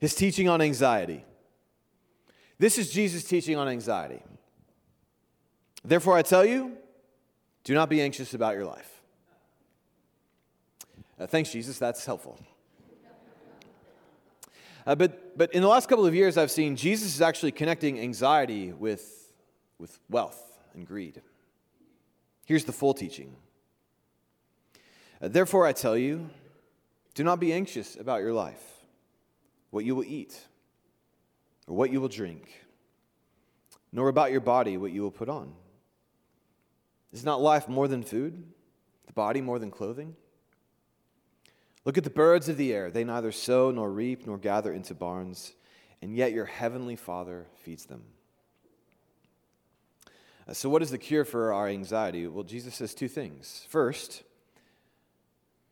his 0.00 0.14
teaching 0.14 0.48
on 0.48 0.60
anxiety. 0.60 1.24
This 2.58 2.78
is 2.78 2.90
Jesus' 2.90 3.24
teaching 3.24 3.56
on 3.56 3.68
anxiety. 3.68 4.22
Therefore, 5.84 6.16
I 6.16 6.22
tell 6.22 6.44
you, 6.44 6.76
do 7.64 7.74
not 7.74 7.88
be 7.88 8.00
anxious 8.02 8.34
about 8.34 8.54
your 8.54 8.64
life. 8.64 9.00
Uh, 11.18 11.26
thanks, 11.26 11.50
Jesus. 11.50 11.78
That's 11.78 12.04
helpful. 12.04 12.38
Uh, 14.86 14.94
but, 14.94 15.36
but 15.36 15.52
in 15.52 15.62
the 15.62 15.68
last 15.68 15.88
couple 15.88 16.06
of 16.06 16.14
years, 16.14 16.36
I've 16.36 16.50
seen 16.50 16.76
Jesus 16.76 17.14
is 17.14 17.20
actually 17.20 17.52
connecting 17.52 17.98
anxiety 17.98 18.72
with, 18.72 19.32
with 19.78 19.98
wealth 20.08 20.40
and 20.74 20.86
greed. 20.86 21.22
Here's 22.46 22.64
the 22.64 22.72
full 22.72 22.94
teaching. 22.94 23.36
Therefore, 25.20 25.66
I 25.66 25.72
tell 25.72 25.96
you, 25.96 26.30
do 27.14 27.24
not 27.24 27.40
be 27.40 27.52
anxious 27.52 27.96
about 27.96 28.20
your 28.20 28.32
life, 28.32 28.62
what 29.70 29.84
you 29.84 29.94
will 29.94 30.04
eat, 30.04 30.38
or 31.66 31.74
what 31.74 31.90
you 31.90 32.00
will 32.00 32.08
drink, 32.08 32.64
nor 33.92 34.08
about 34.08 34.30
your 34.30 34.40
body, 34.40 34.76
what 34.76 34.92
you 34.92 35.02
will 35.02 35.10
put 35.10 35.28
on. 35.28 35.52
Is 37.12 37.24
not 37.24 37.40
life 37.40 37.68
more 37.68 37.88
than 37.88 38.02
food, 38.02 38.44
the 39.06 39.12
body 39.12 39.40
more 39.40 39.58
than 39.58 39.70
clothing? 39.70 40.14
Look 41.84 41.98
at 41.98 42.04
the 42.04 42.10
birds 42.10 42.48
of 42.48 42.56
the 42.56 42.72
air. 42.72 42.90
They 42.90 43.04
neither 43.04 43.32
sow 43.32 43.70
nor 43.70 43.90
reap 43.90 44.26
nor 44.26 44.38
gather 44.38 44.72
into 44.72 44.94
barns, 44.94 45.52
and 46.02 46.14
yet 46.14 46.32
your 46.32 46.44
heavenly 46.44 46.96
Father 46.96 47.46
feeds 47.56 47.86
them. 47.86 48.02
So, 50.52 50.68
what 50.68 50.80
is 50.80 50.90
the 50.90 50.98
cure 50.98 51.24
for 51.24 51.52
our 51.52 51.66
anxiety? 51.66 52.26
Well, 52.26 52.44
Jesus 52.44 52.76
says 52.76 52.94
two 52.94 53.08
things. 53.08 53.66
First, 53.68 54.22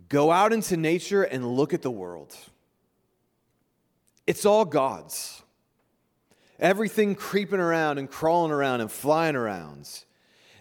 go 0.08 0.32
out 0.32 0.52
into 0.52 0.76
nature 0.76 1.22
and 1.22 1.46
look 1.46 1.72
at 1.72 1.82
the 1.82 1.92
world. 1.92 2.36
It's 4.26 4.44
all 4.44 4.64
God's. 4.64 5.42
Everything 6.58 7.14
creeping 7.14 7.60
around 7.60 7.98
and 7.98 8.10
crawling 8.10 8.50
around 8.50 8.80
and 8.80 8.90
flying 8.90 9.36
around. 9.36 10.04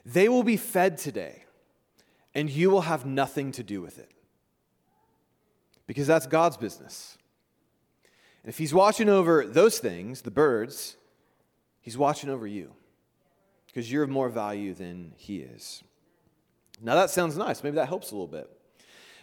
They 0.05 0.29
will 0.29 0.43
be 0.43 0.57
fed 0.57 0.97
today, 0.97 1.45
and 2.35 2.49
you 2.49 2.69
will 2.69 2.81
have 2.81 3.05
nothing 3.05 3.51
to 3.53 3.63
do 3.63 3.81
with 3.81 3.97
it 3.97 4.11
because 5.87 6.05
that's 6.05 6.27
God's 6.27 6.57
business. 6.57 7.17
And 8.43 8.49
if 8.49 8.59
He's 8.59 8.73
watching 8.75 9.09
over 9.09 9.43
those 9.45 9.79
things, 9.79 10.21
the 10.21 10.31
birds, 10.31 10.97
He's 11.81 11.97
watching 11.97 12.29
over 12.29 12.45
you 12.45 12.73
because 13.73 13.91
you're 13.91 14.03
of 14.03 14.09
more 14.09 14.29
value 14.29 14.73
than 14.73 15.13
He 15.17 15.39
is. 15.39 15.83
Now 16.81 16.95
that 16.95 17.09
sounds 17.09 17.35
nice. 17.37 17.63
Maybe 17.63 17.75
that 17.77 17.87
helps 17.87 18.11
a 18.11 18.15
little 18.15 18.27
bit. 18.27 18.49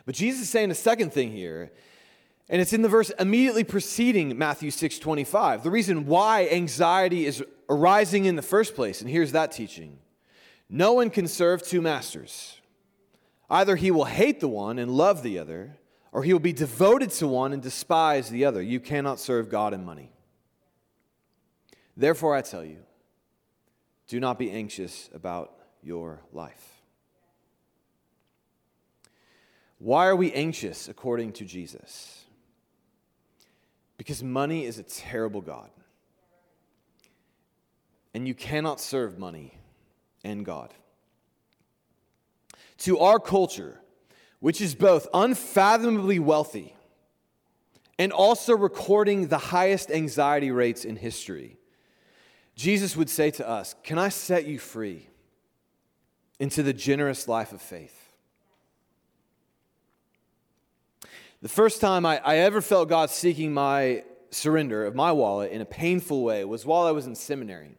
But 0.07 0.15
Jesus 0.15 0.43
is 0.43 0.51
saying 0.51 0.71
a 0.71 0.75
second 0.75 1.13
thing 1.13 1.31
here, 1.31 1.71
and 2.49 2.61
it's 2.61 2.73
in 2.73 2.83
the 2.83 2.89
verse 2.89 3.11
immediately 3.19 3.63
preceding 3.63 4.37
Matthew 4.37 4.71
6 4.73 4.99
25. 4.99 5.63
The 5.63 5.71
reason 5.71 6.07
why 6.07 6.49
anxiety 6.49 7.27
is 7.27 7.45
arising 7.69 8.25
in 8.25 8.35
the 8.35 8.43
first 8.43 8.75
place, 8.75 9.01
and 9.01 9.09
here's 9.09 9.33
that 9.33 9.53
teaching 9.53 9.99
no 10.69 10.95
one 10.95 11.11
can 11.11 11.29
serve 11.29 11.63
two 11.63 11.81
masters. 11.81 12.57
Either 13.49 13.77
he 13.77 13.91
will 13.91 14.05
hate 14.05 14.41
the 14.41 14.49
one 14.49 14.79
and 14.79 14.91
love 14.91 15.23
the 15.23 15.39
other, 15.39 15.77
or 16.13 16.23
he 16.23 16.33
will 16.33 16.41
be 16.41 16.53
devoted 16.53 17.11
to 17.11 17.27
one 17.27 17.53
and 17.53 17.63
despise 17.63 18.31
the 18.31 18.45
other. 18.45 18.63
You 18.63 18.81
cannot 18.81 19.19
serve 19.19 19.49
God 19.49 19.75
and 19.75 19.85
money. 19.85 20.13
Therefore, 21.97 22.35
I 22.35 22.43
tell 22.43 22.65
you, 22.65 22.79
do 24.11 24.19
not 24.19 24.41
be 24.41 24.51
anxious 24.51 25.09
about 25.15 25.53
your 25.85 26.21
life. 26.33 26.83
Why 29.79 30.09
are 30.09 30.17
we 30.17 30.33
anxious 30.33 30.89
according 30.89 31.35
to 31.35 31.45
Jesus? 31.45 32.25
Because 33.99 34.21
money 34.21 34.65
is 34.65 34.81
a 34.81 34.83
terrible 34.83 35.41
God. 35.41 35.71
And 38.13 38.27
you 38.27 38.35
cannot 38.35 38.81
serve 38.81 39.17
money 39.17 39.55
and 40.25 40.45
God. 40.45 40.75
To 42.79 42.99
our 42.99 43.21
culture, 43.21 43.81
which 44.41 44.61
is 44.61 44.75
both 44.75 45.07
unfathomably 45.15 46.19
wealthy 46.19 46.75
and 47.97 48.11
also 48.13 48.57
recording 48.57 49.29
the 49.29 49.39
highest 49.39 49.93
anxiety 49.93 50.51
rates 50.51 50.85
in 50.85 50.97
history, 50.97 51.60
Jesus 52.55 52.97
would 52.97 53.09
say 53.09 53.31
to 53.33 53.49
us, 53.49 53.75
Can 53.83 53.99
I 53.99 54.09
set 54.09 54.47
you 54.47 54.59
free 54.59 55.07
into 56.39 56.63
the 56.63 56.73
generous 56.73 57.29
life 57.29 57.53
of 57.53 57.63
faith? 57.63 57.97
The 61.43 61.49
first 61.49 61.81
time 61.81 62.05
I, 62.05 62.21
I 62.23 62.37
ever 62.39 62.61
felt 62.61 62.91
God 62.91 63.09
seeking 63.09 63.55
my 63.55 64.05
surrender 64.31 64.85
of 64.85 64.95
my 64.95 65.11
wallet 65.13 65.53
in 65.53 65.61
a 65.61 65.65
painful 65.65 66.23
way 66.23 66.45
was 66.45 66.67
while 66.67 66.87
I 66.87 66.91
was 66.91 67.07
in 67.07 67.15
seminary. 67.15 67.77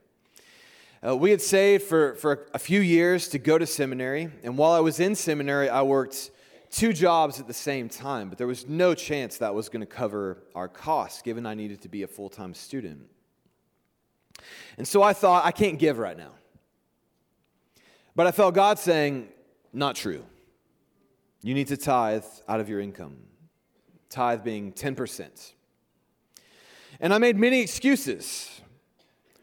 Uh, 1.06 1.16
we 1.16 1.32
had 1.32 1.42
saved 1.42 1.84
for, 1.84 2.16
for 2.16 2.48
a 2.54 2.60
few 2.60 2.82
years 2.82 3.28
to 3.30 3.40
go 3.40 3.58
to 3.58 3.66
seminary, 3.66 4.30
and 4.44 4.58
while 4.58 4.72
I 4.72 4.80
was 4.80 5.00
in 5.00 5.16
seminary, 5.16 5.70
I 5.70 5.82
worked 5.82 6.32
two 6.72 6.94
jobs 6.94 7.40
at 7.40 7.48
the 7.48 7.54
same 7.54 7.90
time, 7.90 8.30
but 8.30 8.38
there 8.38 8.48
was 8.48 8.68
no 8.68 8.94
chance 8.94 9.38
that 9.38 9.54
was 9.54 9.70
going 9.70 9.82
to 9.82 9.86
cover 9.86 10.44
our 10.56 10.68
costs, 10.68 11.22
given 11.22 11.46
I 11.46 11.54
needed 11.54 11.82
to 11.82 11.90
be 11.90 12.04
a 12.04 12.08
full 12.08 12.30
time 12.30 12.54
student. 12.54 13.10
And 14.78 14.88
so 14.88 15.02
I 15.02 15.14
thought, 15.14 15.46
I 15.46 15.52
can't 15.52 15.78
give 15.78 15.98
right 15.98 16.18
now. 16.18 16.32
But 18.16 18.28
I 18.28 18.32
felt 18.32 18.56
God 18.56 18.80
saying, 18.80 19.30
not 19.74 19.96
true. 19.96 20.26
You 21.44 21.54
need 21.54 21.68
to 21.68 21.78
tithe 21.78 22.26
out 22.48 22.60
of 22.60 22.70
your 22.70 22.80
income, 22.80 23.18
tithe 24.10 24.44
being 24.44 24.74
10%. 24.74 25.54
And 27.00 27.14
I 27.14 27.18
made 27.18 27.36
many 27.36 27.62
excuses. 27.62 28.62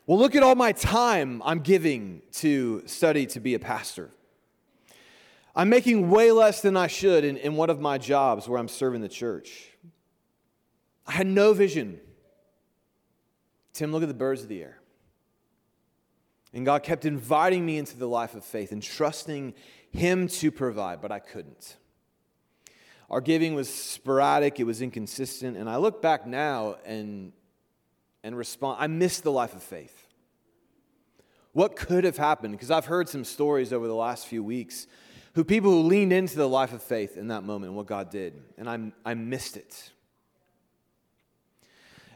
Well, 0.07 0.19
look 0.19 0.35
at 0.35 0.43
all 0.43 0.55
my 0.55 0.73
time 0.73 1.43
I'm 1.45 1.61
giving 1.61 2.23
to 2.35 2.83
study 2.87 3.27
to 3.27 3.41
be 3.41 3.55
a 3.55 3.59
pastor. 3.59 4.11
I'm 5.57 5.69
making 5.69 6.09
way 6.09 6.31
less 6.31 6.63
than 6.63 6.77
I 6.77 6.87
should 6.87 7.25
in, 7.25 7.37
in 7.37 7.57
one 7.57 7.69
of 7.69 7.81
my 7.81 7.99
jobs 7.99 8.49
where 8.49 8.61
I'm 8.61 8.69
serving 8.69 9.01
the 9.01 9.09
church. 9.09 9.71
I 11.05 11.13
had 11.13 11.27
no 11.27 11.53
vision. 11.53 11.99
Tim, 13.73 13.91
look 13.91 14.03
at 14.03 14.09
the 14.09 14.15
birds 14.15 14.43
of 14.43 14.49
the 14.49 14.63
air. 14.63 14.78
And 16.53 16.65
God 16.65 16.83
kept 16.83 17.05
inviting 17.05 17.65
me 17.65 17.79
into 17.79 17.97
the 17.97 18.09
life 18.09 18.35
of 18.35 18.45
faith 18.45 18.73
and 18.73 18.83
trusting 18.83 19.55
Him 19.91 20.29
to 20.29 20.51
provide, 20.51 21.01
but 21.01 21.13
I 21.13 21.19
couldn't. 21.19 21.77
Our 23.11 23.21
giving 23.21 23.55
was 23.55 23.73
sporadic, 23.73 24.61
it 24.61 24.65
was 24.65 24.83
inconsistent, 24.83 25.57
and 25.57 25.69
I 25.69 25.77
look 25.77 26.03
back 26.03 26.27
now 26.27 26.77
and, 26.85 27.33
and 28.23 28.37
respond. 28.37 28.79
I 28.81 28.87
missed 28.87 29.23
the 29.25 29.33
life 29.33 29.55
of 29.55 29.63
faith. 29.63 30.07
What 31.53 31.75
could 31.75 32.05
have 32.05 32.19
happened? 32.19 32.53
Because 32.53 32.71
I've 32.71 32.85
heard 32.85 33.09
some 33.09 33.25
stories 33.25 33.73
over 33.73 33.87
the 33.87 33.95
last 33.95 34.27
few 34.27 34.45
weeks 34.45 34.87
who 35.35 35.45
people 35.45 35.71
who 35.71 35.83
leaned 35.83 36.13
into 36.13 36.37
the 36.37 36.49
life 36.49 36.73
of 36.73 36.83
faith 36.83 37.17
in 37.17 37.29
that 37.29 37.45
moment 37.45 37.71
and 37.71 37.77
what 37.77 37.87
God 37.87 38.11
did, 38.11 38.35
and 38.59 38.69
I, 38.69 38.93
I 39.05 39.15
missed 39.15 39.57
it. 39.57 39.91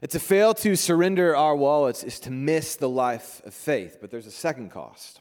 To 0.09 0.19
fail 0.19 0.53
to 0.55 0.75
surrender 0.75 1.37
our 1.37 1.55
wallets 1.55 2.03
is 2.03 2.19
to 2.21 2.31
miss 2.31 2.75
the 2.75 2.89
life 2.89 3.41
of 3.45 3.55
faith, 3.55 3.99
but 4.01 4.11
there's 4.11 4.27
a 4.27 4.33
second 4.33 4.71
cost. 4.71 5.21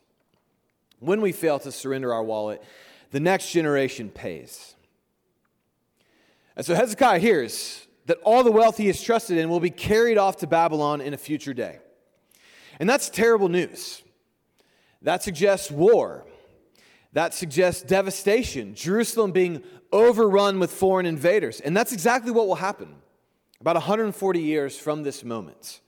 When 1.00 1.22
we 1.22 1.32
fail 1.32 1.60
to 1.60 1.72
surrender 1.72 2.14
our 2.14 2.24
wallet, 2.24 2.64
the 3.12 3.20
next 3.20 3.52
generation 3.52 4.10
pays. 4.10 4.76
And 6.56 6.66
so 6.66 6.74
Hezekiah 6.74 7.20
hears 7.20 7.88
that 8.08 8.18
all 8.24 8.44
the 8.44 8.52
wealth 8.52 8.78
he 8.78 8.90
is 8.90 9.02
trusted 9.02 9.38
in 9.38 9.50
will 9.50 9.60
be 9.60 9.70
carried 9.70 10.18
off 10.18 10.38
to 10.38 10.48
Babylon 10.48 11.00
in 11.00 11.14
a 11.14 11.18
future 11.18 11.54
day. 11.54 11.78
And 12.80 12.90
that's 12.90 13.10
terrible 13.10 13.50
news. 13.50 14.02
That 15.04 15.22
suggests 15.22 15.70
war. 15.70 16.26
That 17.14 17.34
suggests 17.34 17.84
devastation, 17.84 18.74
Jerusalem 18.74 19.32
being 19.32 19.64
overrun 19.92 20.60
with 20.60 20.72
foreign 20.72 21.06
invaders. 21.06 21.60
And 21.60 21.78
that's 21.78 21.92
exactly 21.92 22.32
what 22.32 22.48
will 22.48 22.56
happen 22.56 23.01
about 23.62 23.76
140 23.76 24.42
years 24.42 24.78
from 24.78 25.04
this 25.04 25.24
moment. 25.24 25.82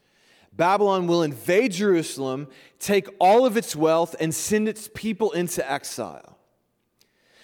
Babylon 0.56 1.08
will 1.08 1.24
invade 1.24 1.72
Jerusalem, 1.72 2.48
take 2.78 3.08
all 3.20 3.48
of 3.48 3.58
its 3.58 3.76
wealth, 3.76 4.16
and 4.20 4.34
send 4.34 4.70
its 4.70 4.88
people 4.94 5.32
into 5.32 5.70
exile. 5.70 6.38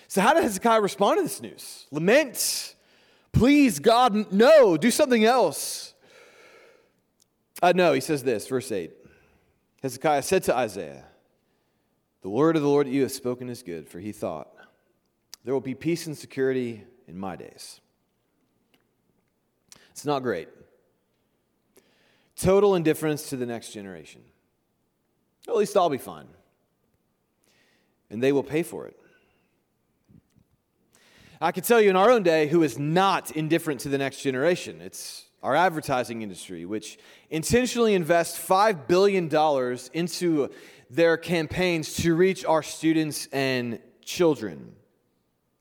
So, 0.07 0.21
how 0.21 0.35
did 0.35 0.43
Hezekiah 0.43 0.81
respond 0.81 1.17
to 1.17 1.23
this 1.23 1.41
news? 1.41 1.87
Lament, 1.91 2.75
please, 3.31 3.79
God, 3.79 4.31
no, 4.31 4.77
do 4.77 4.91
something 4.91 5.25
else. 5.25 5.95
Uh, 7.61 7.73
no, 7.75 7.93
he 7.93 7.99
says 7.99 8.23
this, 8.23 8.47
verse 8.47 8.71
8. 8.71 8.91
Hezekiah 9.81 10.21
said 10.21 10.43
to 10.43 10.55
Isaiah, 10.55 11.05
The 12.21 12.29
word 12.29 12.55
of 12.55 12.61
the 12.61 12.69
Lord 12.69 12.85
that 12.85 12.91
you 12.91 13.01
have 13.01 13.11
spoken 13.11 13.49
is 13.49 13.63
good, 13.63 13.87
for 13.87 13.99
he 13.99 14.11
thought, 14.11 14.49
There 15.43 15.53
will 15.55 15.61
be 15.61 15.75
peace 15.75 16.05
and 16.05 16.15
security 16.15 16.83
in 17.07 17.17
my 17.17 17.35
days. 17.35 17.81
It's 19.99 20.05
not 20.05 20.23
great. 20.23 20.47
Total 22.37 22.75
indifference 22.75 23.31
to 23.31 23.35
the 23.35 23.45
next 23.45 23.73
generation. 23.73 24.21
At 25.45 25.57
least 25.57 25.75
I'll 25.75 25.89
be 25.89 25.97
fine. 25.97 26.27
And 28.09 28.23
they 28.23 28.31
will 28.31 28.43
pay 28.43 28.63
for 28.63 28.87
it. 28.87 28.97
I 31.41 31.51
can 31.51 31.63
tell 31.63 31.81
you 31.81 31.89
in 31.89 31.97
our 31.97 32.09
own 32.09 32.23
day 32.23 32.47
who 32.47 32.63
is 32.63 32.79
not 32.79 33.31
indifferent 33.31 33.81
to 33.81 33.89
the 33.89 33.97
next 33.97 34.21
generation. 34.21 34.79
It's 34.79 35.25
our 35.43 35.53
advertising 35.53 36.21
industry, 36.21 36.63
which 36.63 36.97
intentionally 37.29 37.93
invests 37.93 38.39
$5 38.39 38.87
billion 38.87 39.25
into 39.91 40.49
their 40.89 41.17
campaigns 41.17 41.93
to 41.95 42.15
reach 42.15 42.45
our 42.45 42.63
students 42.63 43.27
and 43.33 43.79
children. 44.05 44.75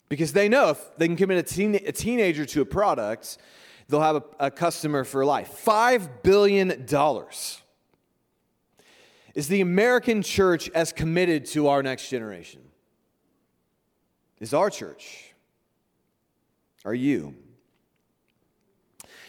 Because 0.08 0.32
they 0.32 0.48
know 0.48 0.70
if 0.70 0.96
they 0.96 1.08
can 1.08 1.16
commit 1.16 1.38
a, 1.38 1.42
teen, 1.42 1.74
a 1.74 1.90
teenager 1.90 2.46
to 2.46 2.60
a 2.60 2.64
product, 2.64 3.38
they'll 3.88 4.00
have 4.00 4.16
a, 4.16 4.22
a 4.40 4.50
customer 4.50 5.04
for 5.04 5.24
life. 5.24 5.62
$5 5.64 6.22
billion. 6.22 6.86
Is 9.34 9.48
the 9.48 9.60
American 9.60 10.22
church 10.22 10.68
as 10.70 10.92
committed 10.92 11.46
to 11.46 11.68
our 11.68 11.82
next 11.82 12.08
generation? 12.08 12.60
Is 14.40 14.54
our 14.54 14.70
church? 14.70 15.34
Are 16.84 16.94
you? 16.94 17.34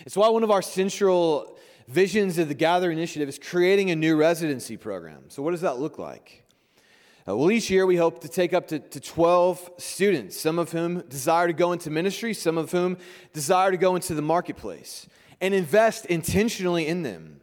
It's 0.05 0.15
why 0.15 0.29
one 0.29 0.43
of 0.43 0.51
our 0.51 0.61
central 0.61 1.57
visions 1.87 2.37
of 2.37 2.47
the 2.47 2.53
Gather 2.53 2.91
Initiative 2.91 3.27
is 3.27 3.39
creating 3.39 3.91
a 3.91 3.95
new 3.95 4.15
residency 4.15 4.77
program. 4.77 5.25
So, 5.29 5.41
what 5.41 5.51
does 5.51 5.61
that 5.61 5.79
look 5.79 5.97
like? 5.97 6.45
Uh, 7.29 7.35
well, 7.35 7.51
each 7.51 7.69
year 7.69 7.85
we 7.85 7.95
hope 7.95 8.21
to 8.21 8.27
take 8.27 8.53
up 8.53 8.67
to, 8.67 8.79
to 8.79 8.99
12 8.99 9.71
students, 9.77 10.39
some 10.39 10.57
of 10.57 10.71
whom 10.71 11.01
desire 11.01 11.45
to 11.45 11.53
go 11.53 11.73
into 11.73 11.91
ministry, 11.91 12.33
some 12.33 12.57
of 12.57 12.71
whom 12.71 12.97
desire 13.33 13.69
to 13.69 13.77
go 13.77 13.95
into 13.95 14.15
the 14.15 14.21
marketplace, 14.21 15.07
and 15.39 15.53
invest 15.53 16.07
intentionally 16.07 16.87
in 16.87 17.03
them. 17.03 17.39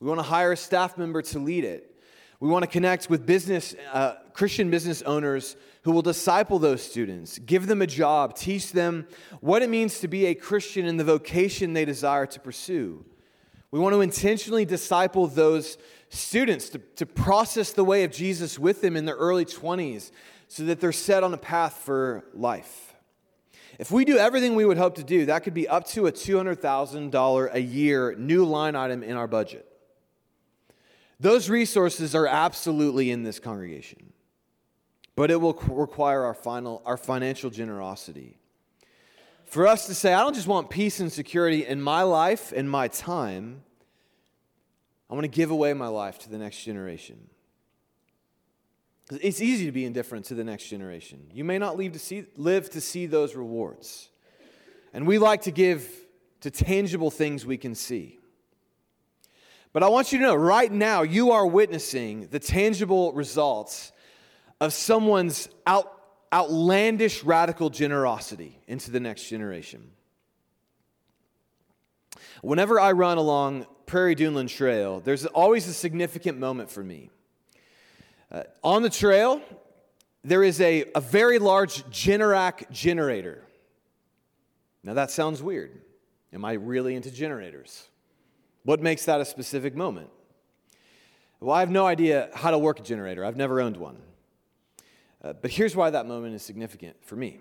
We 0.00 0.08
want 0.08 0.20
to 0.20 0.26
hire 0.26 0.52
a 0.52 0.56
staff 0.56 0.96
member 0.96 1.20
to 1.20 1.38
lead 1.38 1.64
it. 1.64 2.00
We 2.40 2.48
want 2.48 2.62
to 2.62 2.70
connect 2.70 3.10
with 3.10 3.26
business, 3.26 3.74
uh, 3.92 4.14
Christian 4.32 4.70
business 4.70 5.02
owners 5.02 5.56
who 5.82 5.92
will 5.92 6.02
disciple 6.02 6.58
those 6.58 6.82
students, 6.82 7.38
give 7.38 7.66
them 7.66 7.82
a 7.82 7.86
job, 7.86 8.36
teach 8.36 8.72
them 8.72 9.06
what 9.40 9.60
it 9.60 9.68
means 9.68 10.00
to 10.00 10.08
be 10.08 10.26
a 10.26 10.34
Christian 10.34 10.86
in 10.86 10.96
the 10.96 11.04
vocation 11.04 11.74
they 11.74 11.84
desire 11.84 12.24
to 12.24 12.40
pursue. 12.40 13.04
We 13.70 13.80
want 13.80 13.94
to 13.94 14.00
intentionally 14.00 14.64
disciple 14.64 15.26
those 15.26 15.76
students 16.08 16.68
to, 16.70 16.78
to 16.96 17.06
process 17.06 17.72
the 17.72 17.84
way 17.84 18.04
of 18.04 18.12
Jesus 18.12 18.58
with 18.58 18.80
them 18.80 18.96
in 18.96 19.04
their 19.04 19.16
early 19.16 19.44
20s 19.44 20.10
so 20.48 20.64
that 20.64 20.80
they're 20.80 20.92
set 20.92 21.22
on 21.24 21.34
a 21.34 21.38
path 21.38 21.78
for 21.84 22.24
life. 22.34 22.94
If 23.78 23.90
we 23.90 24.04
do 24.04 24.16
everything 24.16 24.54
we 24.54 24.64
would 24.64 24.78
hope 24.78 24.94
to 24.96 25.04
do, 25.04 25.26
that 25.26 25.42
could 25.42 25.54
be 25.54 25.68
up 25.68 25.86
to 25.88 26.06
a 26.06 26.12
$200,000 26.12 27.54
a 27.54 27.60
year 27.60 28.14
new 28.16 28.44
line 28.44 28.74
item 28.74 29.02
in 29.02 29.16
our 29.16 29.26
budget. 29.26 29.66
Those 31.18 31.50
resources 31.50 32.14
are 32.14 32.26
absolutely 32.26 33.10
in 33.10 33.22
this 33.22 33.38
congregation 33.38 34.12
but 35.16 35.30
it 35.30 35.40
will 35.40 35.54
require 35.70 36.22
our, 36.24 36.34
final, 36.34 36.82
our 36.84 36.98
financial 36.98 37.50
generosity. 37.50 38.36
For 39.46 39.66
us 39.66 39.86
to 39.86 39.94
say, 39.94 40.12
I 40.12 40.20
don't 40.20 40.34
just 40.34 40.46
want 40.46 40.68
peace 40.68 41.00
and 41.00 41.10
security 41.10 41.64
in 41.64 41.80
my 41.80 42.02
life 42.02 42.52
and 42.54 42.70
my 42.70 42.88
time, 42.88 43.62
I 45.08 45.14
want 45.14 45.24
to 45.24 45.28
give 45.28 45.50
away 45.50 45.72
my 45.72 45.88
life 45.88 46.18
to 46.20 46.30
the 46.30 46.38
next 46.38 46.64
generation. 46.64 47.28
It's 49.10 49.40
easy 49.40 49.66
to 49.66 49.72
be 49.72 49.84
indifferent 49.84 50.24
to 50.26 50.34
the 50.34 50.42
next 50.42 50.68
generation. 50.68 51.30
You 51.32 51.44
may 51.44 51.58
not 51.58 51.76
live 51.76 51.92
to 51.92 51.98
see, 51.98 52.24
live 52.36 52.70
to 52.70 52.80
see 52.80 53.06
those 53.06 53.36
rewards. 53.36 54.08
And 54.92 55.06
we 55.06 55.18
like 55.18 55.42
to 55.42 55.52
give 55.52 55.88
to 56.40 56.50
tangible 56.50 57.10
things 57.10 57.46
we 57.46 57.56
can 57.56 57.74
see. 57.74 58.18
But 59.72 59.82
I 59.82 59.88
want 59.88 60.10
you 60.10 60.18
to 60.18 60.24
know 60.24 60.34
right 60.34 60.72
now, 60.72 61.02
you 61.02 61.32
are 61.32 61.46
witnessing 61.46 62.28
the 62.30 62.38
tangible 62.38 63.12
results 63.12 63.92
of 64.60 64.72
someone's 64.72 65.48
out, 65.66 65.92
outlandish 66.32 67.22
radical 67.22 67.70
generosity 67.70 68.58
into 68.66 68.90
the 68.90 69.00
next 69.00 69.28
generation. 69.28 69.90
Whenever 72.42 72.80
I 72.80 72.92
run 72.92 73.18
along 73.18 73.66
Prairie 73.86 74.16
Duneland 74.16 74.48
Trail, 74.48 75.00
there's 75.00 75.26
always 75.26 75.68
a 75.68 75.72
significant 75.72 76.38
moment 76.38 76.70
for 76.70 76.82
me. 76.82 77.10
Uh, 78.30 78.42
on 78.62 78.82
the 78.82 78.90
trail, 78.90 79.40
there 80.24 80.42
is 80.42 80.60
a, 80.60 80.84
a 80.94 81.00
very 81.00 81.38
large 81.38 81.84
Generac 81.84 82.68
generator. 82.70 83.44
Now 84.82 84.94
that 84.94 85.10
sounds 85.10 85.40
weird. 85.40 85.80
Am 86.32 86.44
I 86.44 86.54
really 86.54 86.96
into 86.96 87.10
generators? 87.10 87.86
What 88.64 88.82
makes 88.82 89.04
that 89.04 89.20
a 89.20 89.24
specific 89.24 89.76
moment? 89.76 90.10
Well, 91.38 91.54
I 91.54 91.60
have 91.60 91.70
no 91.70 91.86
idea 91.86 92.30
how 92.34 92.50
to 92.50 92.58
work 92.58 92.80
a 92.80 92.82
generator. 92.82 93.24
I've 93.24 93.36
never 93.36 93.60
owned 93.60 93.76
one. 93.76 93.98
Uh, 95.22 95.32
but 95.34 95.50
here's 95.50 95.76
why 95.76 95.90
that 95.90 96.06
moment 96.06 96.34
is 96.34 96.42
significant 96.42 96.96
for 97.02 97.14
me. 97.14 97.40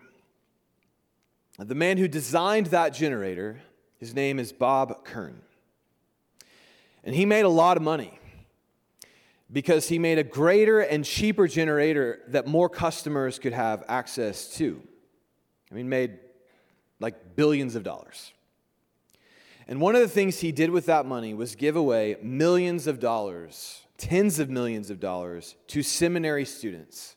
The 1.57 1.75
man 1.75 1.97
who 1.97 2.07
designed 2.07 2.67
that 2.67 2.93
generator, 2.93 3.61
his 3.97 4.13
name 4.13 4.39
is 4.39 4.51
Bob 4.51 5.05
Kern. 5.05 5.41
And 7.05 7.15
he 7.15 7.25
made 7.25 7.45
a 7.45 7.49
lot 7.49 7.77
of 7.77 7.83
money 7.83 8.19
because 9.51 9.87
he 9.87 9.99
made 9.99 10.17
a 10.17 10.23
greater 10.23 10.79
and 10.79 11.05
cheaper 11.05 11.47
generator 11.47 12.21
that 12.29 12.47
more 12.47 12.67
customers 12.67 13.37
could 13.37 13.53
have 13.53 13.83
access 13.87 14.53
to. 14.55 14.81
I 15.71 15.75
mean, 15.75 15.87
made 15.87 16.19
like 16.99 17.35
billions 17.35 17.75
of 17.75 17.83
dollars. 17.83 18.33
And 19.67 19.79
one 19.79 19.95
of 19.95 20.01
the 20.01 20.07
things 20.07 20.39
he 20.39 20.51
did 20.51 20.69
with 20.69 20.87
that 20.87 21.05
money 21.05 21.33
was 21.33 21.55
give 21.55 21.75
away 21.75 22.17
millions 22.21 22.87
of 22.87 22.99
dollars, 22.99 23.81
tens 23.97 24.39
of 24.39 24.49
millions 24.49 24.89
of 24.89 24.99
dollars 24.99 25.55
to 25.67 25.83
seminary 25.83 26.45
students 26.45 27.15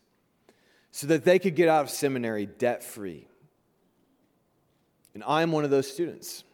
so 0.90 1.06
that 1.06 1.24
they 1.24 1.38
could 1.38 1.54
get 1.54 1.68
out 1.68 1.82
of 1.82 1.90
seminary 1.90 2.46
debt 2.46 2.82
free. 2.82 3.28
And 5.14 5.22
I 5.26 5.42
am 5.42 5.52
one 5.52 5.64
of 5.64 5.70
those 5.70 5.90
students. 5.90 6.44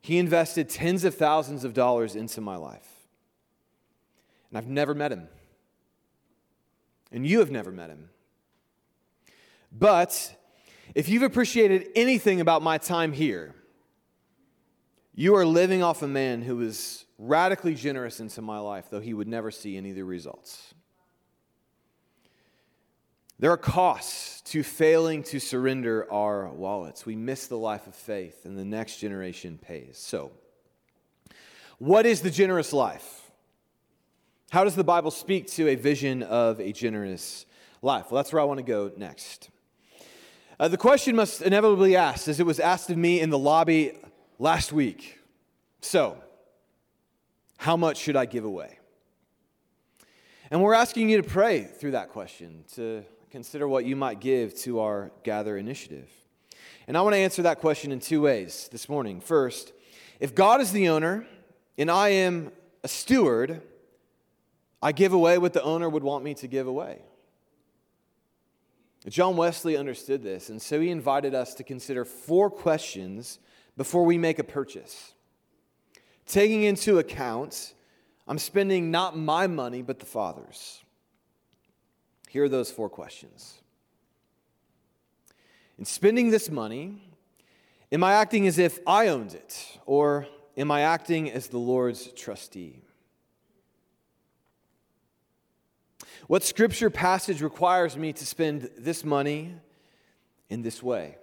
He 0.00 0.18
invested 0.18 0.68
tens 0.68 1.04
of 1.04 1.14
thousands 1.14 1.64
of 1.64 1.74
dollars 1.74 2.16
into 2.16 2.40
my 2.40 2.56
life. 2.56 2.88
And 4.50 4.58
I've 4.58 4.66
never 4.66 4.94
met 4.94 5.12
him. 5.12 5.28
And 7.12 7.26
you 7.26 7.40
have 7.40 7.50
never 7.50 7.70
met 7.70 7.90
him. 7.90 8.10
But 9.72 10.34
if 10.94 11.08
you've 11.08 11.22
appreciated 11.22 11.88
anything 11.94 12.40
about 12.40 12.62
my 12.62 12.78
time 12.78 13.12
here, 13.12 13.54
you 15.14 15.36
are 15.36 15.44
living 15.44 15.82
off 15.82 16.02
a 16.02 16.08
man 16.08 16.42
who 16.42 16.56
was 16.56 17.04
radically 17.18 17.74
generous 17.74 18.20
into 18.20 18.40
my 18.40 18.58
life, 18.58 18.86
though 18.90 19.00
he 19.00 19.12
would 19.12 19.28
never 19.28 19.50
see 19.50 19.76
any 19.76 19.90
of 19.90 19.96
the 19.96 20.04
results. 20.04 20.74
There 23.40 23.50
are 23.50 23.56
costs 23.56 24.42
to 24.52 24.62
failing 24.62 25.22
to 25.22 25.40
surrender 25.40 26.06
our 26.12 26.50
wallets. 26.50 27.06
We 27.06 27.16
miss 27.16 27.46
the 27.46 27.56
life 27.56 27.86
of 27.86 27.94
faith, 27.94 28.44
and 28.44 28.58
the 28.58 28.66
next 28.66 28.98
generation 28.98 29.56
pays. 29.56 29.96
So, 29.96 30.32
what 31.78 32.04
is 32.04 32.20
the 32.20 32.30
generous 32.30 32.74
life? 32.74 33.30
How 34.50 34.62
does 34.62 34.74
the 34.74 34.84
Bible 34.84 35.10
speak 35.10 35.46
to 35.52 35.68
a 35.68 35.74
vision 35.74 36.22
of 36.22 36.60
a 36.60 36.70
generous 36.70 37.46
life? 37.80 38.10
Well, 38.10 38.22
that's 38.22 38.30
where 38.30 38.42
I 38.42 38.44
want 38.44 38.58
to 38.58 38.62
go 38.62 38.92
next. 38.98 39.48
Uh, 40.58 40.68
the 40.68 40.76
question 40.76 41.16
must 41.16 41.40
inevitably 41.40 41.96
asked, 41.96 42.28
as 42.28 42.40
it 42.40 42.46
was 42.46 42.60
asked 42.60 42.90
of 42.90 42.98
me 42.98 43.20
in 43.20 43.30
the 43.30 43.38
lobby 43.38 43.96
last 44.38 44.70
week. 44.70 45.18
So, 45.80 46.18
how 47.56 47.78
much 47.78 47.96
should 47.96 48.16
I 48.16 48.26
give 48.26 48.44
away? 48.44 48.80
And 50.50 50.62
we're 50.62 50.74
asking 50.74 51.08
you 51.08 51.22
to 51.22 51.26
pray 51.26 51.64
through 51.64 51.92
that 51.92 52.10
question, 52.10 52.64
to 52.74 53.02
consider 53.30 53.68
what 53.68 53.84
you 53.84 53.94
might 53.96 54.20
give 54.20 54.54
to 54.56 54.80
our 54.80 55.12
Gather 55.22 55.56
initiative. 55.56 56.08
And 56.88 56.96
I 56.96 57.02
want 57.02 57.14
to 57.14 57.18
answer 57.18 57.42
that 57.42 57.60
question 57.60 57.92
in 57.92 58.00
two 58.00 58.22
ways 58.22 58.68
this 58.72 58.88
morning. 58.88 59.20
First, 59.20 59.72
if 60.18 60.34
God 60.34 60.60
is 60.60 60.72
the 60.72 60.88
owner 60.88 61.26
and 61.78 61.90
I 61.90 62.08
am 62.08 62.50
a 62.82 62.88
steward, 62.88 63.62
I 64.82 64.92
give 64.92 65.12
away 65.12 65.38
what 65.38 65.52
the 65.52 65.62
owner 65.62 65.88
would 65.88 66.02
want 66.02 66.24
me 66.24 66.34
to 66.34 66.48
give 66.48 66.66
away. 66.66 67.02
John 69.08 69.36
Wesley 69.36 69.76
understood 69.76 70.22
this, 70.22 70.50
and 70.50 70.60
so 70.60 70.80
he 70.80 70.90
invited 70.90 71.34
us 71.34 71.54
to 71.54 71.64
consider 71.64 72.04
four 72.04 72.50
questions 72.50 73.38
before 73.76 74.04
we 74.04 74.18
make 74.18 74.38
a 74.38 74.44
purchase. 74.44 75.14
Taking 76.26 76.64
into 76.64 76.98
account, 76.98 77.72
I'm 78.28 78.38
spending 78.38 78.90
not 78.90 79.16
my 79.16 79.46
money, 79.46 79.80
but 79.80 80.00
the 80.00 80.06
Father's. 80.06 80.82
Here 82.30 82.44
are 82.44 82.48
those 82.48 82.70
four 82.70 82.88
questions. 82.88 83.58
In 85.76 85.84
spending 85.84 86.30
this 86.30 86.48
money, 86.48 87.02
am 87.90 88.04
I 88.04 88.12
acting 88.12 88.46
as 88.46 88.56
if 88.56 88.78
I 88.86 89.08
owned 89.08 89.34
it, 89.34 89.80
or 89.84 90.28
am 90.56 90.70
I 90.70 90.82
acting 90.82 91.28
as 91.28 91.48
the 91.48 91.58
Lord's 91.58 92.06
trustee? 92.12 92.84
What 96.28 96.44
scripture 96.44 96.88
passage 96.88 97.42
requires 97.42 97.96
me 97.96 98.12
to 98.12 98.24
spend 98.24 98.70
this 98.78 99.04
money 99.04 99.52
in 100.48 100.62
this 100.62 100.80
way? 100.80 101.16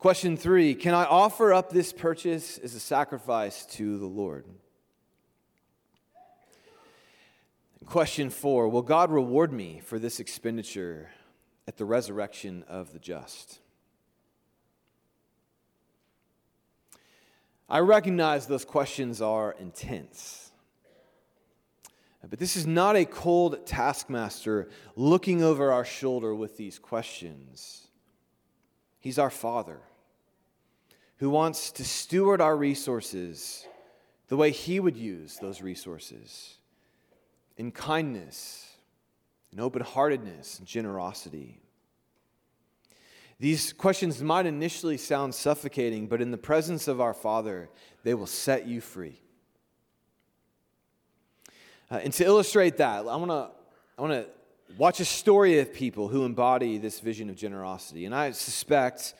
Question 0.00 0.36
three 0.36 0.74
Can 0.74 0.92
I 0.92 1.04
offer 1.04 1.54
up 1.54 1.70
this 1.70 1.92
purchase 1.92 2.58
as 2.58 2.74
a 2.74 2.80
sacrifice 2.80 3.64
to 3.76 3.96
the 3.96 4.06
Lord? 4.06 4.44
Question 7.86 8.30
four 8.30 8.68
Will 8.68 8.82
God 8.82 9.10
reward 9.10 9.52
me 9.52 9.80
for 9.84 9.98
this 9.98 10.20
expenditure 10.20 11.10
at 11.66 11.76
the 11.76 11.84
resurrection 11.84 12.64
of 12.68 12.92
the 12.92 12.98
just? 12.98 13.60
I 17.68 17.80
recognize 17.80 18.46
those 18.46 18.64
questions 18.64 19.20
are 19.20 19.54
intense. 19.58 20.52
But 22.28 22.38
this 22.38 22.56
is 22.56 22.66
not 22.66 22.96
a 22.96 23.04
cold 23.04 23.66
taskmaster 23.66 24.68
looking 24.96 25.42
over 25.42 25.70
our 25.72 25.84
shoulder 25.84 26.34
with 26.34 26.56
these 26.56 26.78
questions. 26.78 27.88
He's 28.98 29.18
our 29.18 29.30
Father 29.30 29.80
who 31.18 31.30
wants 31.30 31.70
to 31.72 31.84
steward 31.84 32.40
our 32.40 32.56
resources 32.56 33.66
the 34.28 34.36
way 34.36 34.50
He 34.50 34.80
would 34.80 34.96
use 34.96 35.38
those 35.38 35.60
resources 35.60 36.56
in 37.56 37.70
kindness, 37.70 38.68
in 39.52 39.60
open 39.60 39.82
heartedness, 39.82 40.58
and 40.58 40.66
generosity. 40.66 41.60
These 43.38 43.72
questions 43.72 44.22
might 44.22 44.46
initially 44.46 44.96
sound 44.96 45.34
suffocating, 45.34 46.06
but 46.06 46.20
in 46.20 46.30
the 46.30 46.38
presence 46.38 46.88
of 46.88 47.00
our 47.00 47.14
Father, 47.14 47.68
they 48.02 48.14
will 48.14 48.26
set 48.26 48.66
you 48.66 48.80
free. 48.80 49.20
Uh, 51.90 51.96
and 51.96 52.12
to 52.14 52.24
illustrate 52.24 52.78
that, 52.78 53.00
I 53.00 53.16
want 53.16 53.30
to 53.30 53.50
I 53.96 54.02
want 54.02 54.12
to 54.12 54.26
watch 54.76 54.98
a 55.00 55.04
story 55.04 55.60
of 55.60 55.72
people 55.72 56.08
who 56.08 56.24
embody 56.24 56.78
this 56.78 56.98
vision 56.98 57.30
of 57.30 57.36
generosity. 57.36 58.06
And 58.06 58.14
I 58.14 58.32
suspect 58.32 59.14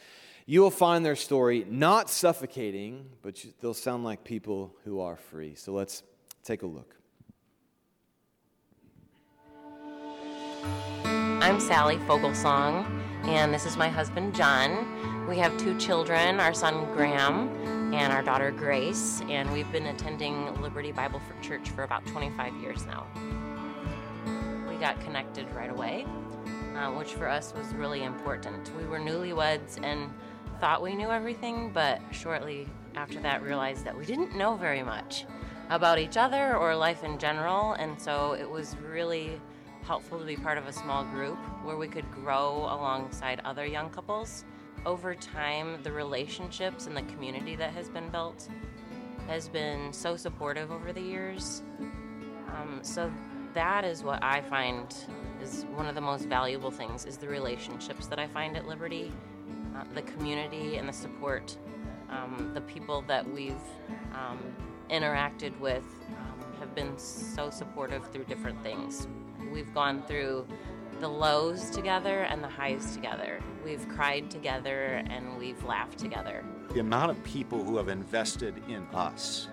you 0.47 0.61
will 0.61 0.71
find 0.71 1.05
their 1.05 1.17
story 1.17 1.65
not 1.69 2.11
suffocating, 2.11 3.07
but 3.23 3.45
they'll 3.61 3.75
sound 3.75 4.05
like 4.05 4.25
people 4.25 4.75
who 4.85 5.01
are 5.01 5.17
free. 5.17 5.55
So 5.55 5.73
let's 5.73 6.03
take 6.43 6.63
a 6.63 6.67
look. 6.67 6.97
I'm 11.45 11.61
Sally 11.61 11.99
Fogelsong, 11.99 12.87
and 13.27 13.53
this 13.53 13.67
is 13.67 13.77
my 13.77 13.91
husband 13.91 14.35
John. 14.35 15.27
We 15.29 15.37
have 15.37 15.55
two 15.59 15.79
children 15.79 16.41
our 16.41 16.55
son 16.55 16.91
Graham 16.95 17.51
and 17.93 18.15
our 18.15 18.23
daughter 18.23 18.51
Grace, 18.51 19.21
and 19.29 19.53
we've 19.53 19.71
been 19.71 19.89
attending 19.89 20.59
Liberty 20.63 20.91
Bible 20.91 21.21
Church 21.43 21.69
for 21.69 21.83
about 21.83 22.07
25 22.07 22.55
years 22.63 22.87
now. 22.87 23.07
We 24.67 24.77
got 24.77 24.99
connected 25.03 25.47
right 25.55 25.71
away, 25.71 26.07
uh, 26.77 26.93
which 26.93 27.13
for 27.13 27.29
us 27.29 27.53
was 27.53 27.67
really 27.75 28.05
important. 28.05 28.75
We 28.79 28.87
were 28.87 28.99
newlyweds 28.99 29.79
and 29.85 30.11
thought 30.61 30.81
we 30.81 30.95
knew 30.95 31.11
everything, 31.11 31.73
but 31.75 32.01
shortly 32.11 32.67
after 32.95 33.21
that 33.21 33.43
realized 33.43 33.85
that 33.85 33.95
we 33.95 34.07
didn't 34.07 34.35
know 34.35 34.57
very 34.57 34.83
much 34.83 35.27
about 35.69 35.99
each 35.99 36.17
other 36.17 36.57
or 36.57 36.75
life 36.75 37.05
in 37.05 37.19
general, 37.19 37.75
and 37.75 38.01
so 38.01 38.33
it 38.33 38.51
was 38.51 38.79
really 38.79 39.39
helpful 39.87 40.19
to 40.19 40.25
be 40.25 40.37
part 40.37 40.59
of 40.59 40.67
a 40.67 40.73
small 40.73 41.05
group 41.05 41.39
where 41.63 41.77
we 41.77 41.89
could 41.89 42.11
grow 42.11 42.69
alongside 42.71 43.41
other 43.45 43.67
young 43.67 43.91
couples. 43.91 44.45
Over 44.87 45.15
time, 45.15 45.83
the 45.83 45.93
relationships 45.93 46.87
and 46.87 46.97
the 46.97 47.03
community 47.03 47.57
that 47.57 47.73
has 47.73 47.89
been 47.89 48.09
built 48.11 48.49
has 49.29 49.49
been 49.49 49.93
so 49.93 50.17
supportive 50.17 50.71
over 50.71 50.93
the 50.93 51.01
years. 51.01 51.63
Um, 52.49 52.81
so 52.83 53.11
that 53.55 53.85
is 53.85 54.03
what 54.03 54.23
I 54.23 54.41
find 54.43 54.95
is 55.43 55.65
one 55.75 55.87
of 55.87 55.95
the 55.95 56.01
most 56.01 56.27
valuable 56.27 56.71
things 56.71 57.05
is 57.05 57.17
the 57.17 57.29
relationships 57.29 58.07
that 58.07 58.19
I 58.19 58.27
find 58.27 58.57
at 58.57 58.67
Liberty, 58.67 59.13
uh, 59.77 59.85
the 59.95 60.03
community 60.03 60.77
and 60.77 60.89
the 60.89 60.93
support, 60.93 61.57
um, 62.11 62.51
the 62.55 62.61
people 62.63 63.03
that 63.07 63.29
we've 63.31 63.53
um, 64.13 64.39
interacted 64.91 65.59
with 65.61 65.85
um, 66.11 66.45
have 66.59 66.75
been 66.75 66.97
so 66.99 67.51
supportive 67.51 68.11
through 68.11 68.25
different 68.25 68.63
things. 68.63 69.09
We've 69.55 69.73
gone 69.73 70.03
through 70.03 70.47
the 70.99 71.07
lows 71.07 71.71
together 71.71 72.23
and 72.23 72.43
the 72.43 72.49
highs 72.49 72.93
together. 72.93 73.41
We've 73.65 73.89
cried 73.89 74.29
together 74.29 75.05
and 75.09 75.39
we've 75.39 75.63
laughed 75.65 75.97
together. 75.97 76.45
The 76.73 76.81
amount 76.81 77.13
of 77.13 77.23
people 77.23 77.63
who 77.63 77.77
have 77.77 77.89
invested 77.89 78.61
in 78.69 78.85
us 78.93 79.47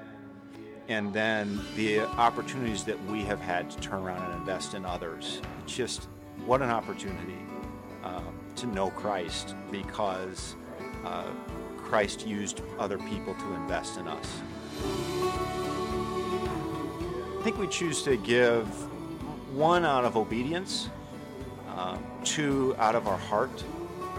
and 0.87 1.13
then 1.13 1.61
the 1.75 1.99
opportunities 1.99 2.83
that 2.85 2.99
we 3.05 3.21
have 3.25 3.39
had 3.39 3.69
to 3.69 3.79
turn 3.79 4.01
around 4.01 4.23
and 4.23 4.39
invest 4.39 4.73
in 4.73 4.87
others. 4.87 5.39
It's 5.63 5.75
just 5.75 6.09
what 6.47 6.63
an 6.63 6.71
opportunity 6.71 7.37
um, 8.03 8.39
to 8.55 8.65
know 8.65 8.89
Christ 8.89 9.53
because 9.69 10.55
uh, 11.05 11.29
Christ 11.77 12.25
used 12.25 12.61
other 12.79 12.97
people 12.97 13.35
to 13.35 13.53
invest 13.53 13.99
in 13.99 14.07
us. 14.07 14.41
I 17.39 17.43
think 17.43 17.59
we 17.59 17.67
choose 17.67 18.01
to 18.03 18.17
give 18.17 18.67
one 19.53 19.85
out 19.85 20.05
of 20.05 20.15
obedience, 20.15 20.89
uh, 21.69 21.97
two 22.23 22.75
out 22.77 22.95
of 22.95 23.07
our 23.07 23.17
heart. 23.17 23.63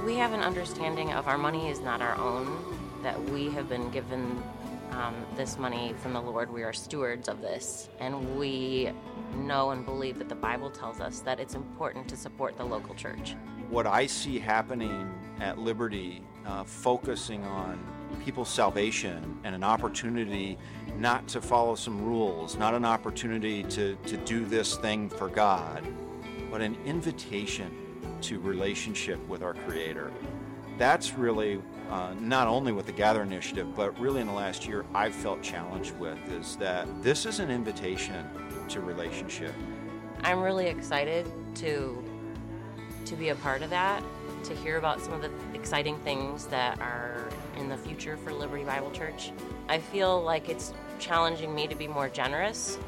We 0.05 0.17
have 0.17 0.33
an 0.33 0.41
understanding 0.41 1.13
of 1.13 1.29
our 1.29 1.39
money 1.39 1.69
is 1.69 1.81
not 1.81 2.03
our 2.03 2.17
own, 2.17 2.77
that 3.03 3.23
we 3.31 3.51
have 3.51 3.69
been 3.69 3.91
given 3.91 4.43
um, 4.91 5.15
this 5.37 5.59
money 5.59 5.95
from 5.99 6.13
the 6.13 6.21
Lord. 6.21 6.53
We 6.53 6.63
are 6.65 6.73
stewards 6.73 7.29
of 7.29 7.41
this, 7.41 7.89
and 7.99 8.39
we 8.39 8.91
know 9.37 9.71
and 9.71 9.87
believe 9.87 10.19
that 10.19 10.29
the 10.29 10.35
Bible 10.35 10.71
tells 10.71 11.01
us 11.01 11.21
that 11.21 11.41
it's 11.41 11.55
important 11.55 12.09
to 12.09 12.17
support 12.17 12.57
the 12.59 12.65
local 12.65 12.95
church. 12.95 13.35
What 13.71 13.87
I 13.87 14.07
see 14.07 14.39
happening 14.39 15.11
at 15.41 15.59
Liberty, 15.59 16.23
uh, 16.45 16.65
focusing 16.65 17.43
on 17.45 17.83
people's 18.25 18.49
salvation 18.49 19.39
and 19.45 19.55
an 19.55 19.65
opportunity 19.65 20.59
not 20.99 21.27
to 21.29 21.41
follow 21.41 21.75
some 21.75 22.05
rules, 22.05 22.57
not 22.57 22.75
an 22.75 22.85
opportunity 22.85 23.63
to, 23.65 23.97
to 24.07 24.17
do 24.19 24.45
this 24.45 24.77
thing 24.77 25.09
for 25.09 25.29
God, 25.29 25.87
but 26.51 26.61
an 26.61 26.77
invitation 26.85 27.71
to 28.23 28.39
relationship 28.41 29.19
with 29.29 29.43
our 29.43 29.55
Creator. 29.55 30.13
That's 30.79 31.15
really 31.15 31.61
uh, 31.91 32.15
not 32.19 32.49
only 32.49 32.73
with 32.73 32.87
the 32.87 32.93
Gather 32.93 33.23
Initiative, 33.23 33.75
but 33.77 33.99
really 33.99 34.21
in 34.21 34.27
the 34.27 34.33
last 34.33 34.67
year, 34.67 34.85
I've 34.95 35.15
felt 35.15 35.43
challenged 35.43 35.97
with 35.99 36.19
is 36.33 36.57
that 36.57 36.87
this 37.03 37.27
is 37.27 37.41
an 37.41 37.51
invitation 37.51 38.25
to 38.69 38.81
relationship. 38.81 39.55
I'm 40.23 40.41
really 40.41 40.67
excited 40.67 41.31
to 41.57 42.03
to 43.05 43.17
be 43.17 43.31
a 43.31 43.35
part 43.37 43.63
of 43.63 43.71
that, 43.71 44.03
to 44.45 44.55
hear 44.55 44.79
about 44.79 45.01
some 45.01 45.13
of 45.13 45.23
the 45.23 45.31
exciting 45.55 45.99
things 45.99 46.47
that 46.47 46.81
are 46.81 47.29
in 47.57 47.69
the 47.69 47.77
future 47.77 48.17
for 48.17 48.33
Liberty 48.33 48.65
Bible 48.65 48.91
Church. 48.91 49.33
I 49.69 49.79
feel 49.79 50.23
like 50.23 50.49
it's 50.49 50.73
challenging 50.99 51.55
me 51.55 51.67
to 51.67 51.75
be 51.75 51.89
more 51.89 52.09
generous 52.09 52.79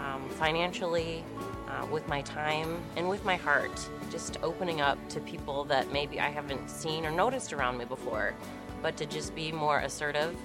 um, 0.00 0.28
financially, 0.30 1.24
uh, 1.68 1.86
with 1.86 2.06
my 2.08 2.22
time, 2.22 2.82
and 2.96 3.08
with 3.08 3.24
my 3.24 3.36
heart. 3.36 3.88
Just 4.10 4.38
opening 4.42 4.80
up 4.80 4.98
to 5.08 5.20
people 5.20 5.64
that 5.64 5.92
maybe 5.92 6.20
I 6.20 6.28
haven't 6.28 6.68
seen 6.68 7.04
or 7.06 7.10
noticed 7.10 7.52
around 7.52 7.78
me 7.78 7.84
before, 7.84 8.34
but 8.82 8.96
to 8.98 9.06
just 9.06 9.34
be 9.34 9.50
more 9.50 9.80
assertive 9.80 10.36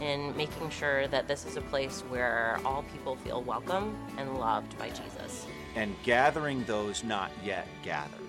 in 0.00 0.34
making 0.36 0.70
sure 0.70 1.06
that 1.08 1.28
this 1.28 1.44
is 1.44 1.56
a 1.56 1.60
place 1.62 2.00
where 2.08 2.58
all 2.64 2.84
people 2.94 3.16
feel 3.16 3.42
welcome 3.42 3.94
and 4.16 4.38
loved 4.38 4.78
by 4.78 4.88
Jesus. 4.88 5.46
And 5.74 5.94
gathering 6.02 6.64
those 6.64 7.04
not 7.04 7.30
yet 7.44 7.68
gathered, 7.82 8.20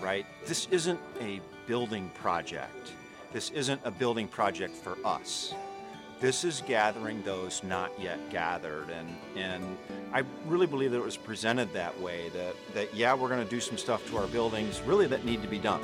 right? 0.00 0.26
This 0.46 0.68
isn't 0.70 1.00
a 1.20 1.40
building 1.66 2.10
project. 2.14 2.92
This 3.32 3.50
isn't 3.50 3.80
a 3.84 3.90
building 3.90 4.28
project 4.28 4.74
for 4.74 4.96
us. 5.04 5.54
This 6.20 6.44
is 6.44 6.62
gathering 6.66 7.22
those 7.22 7.62
not 7.62 7.92
yet 8.00 8.30
gathered. 8.30 8.88
And, 8.88 9.16
and 9.36 9.76
I 10.12 10.22
really 10.46 10.66
believe 10.66 10.92
that 10.92 10.98
it 10.98 11.04
was 11.04 11.16
presented 11.16 11.72
that 11.74 12.00
way 12.00 12.30
that, 12.30 12.54
that 12.74 12.94
yeah, 12.94 13.12
we're 13.14 13.28
going 13.28 13.44
to 13.44 13.50
do 13.50 13.60
some 13.60 13.76
stuff 13.76 14.06
to 14.08 14.16
our 14.16 14.26
buildings, 14.28 14.80
really, 14.82 15.06
that 15.08 15.24
need 15.24 15.42
to 15.42 15.48
be 15.48 15.58
done. 15.58 15.82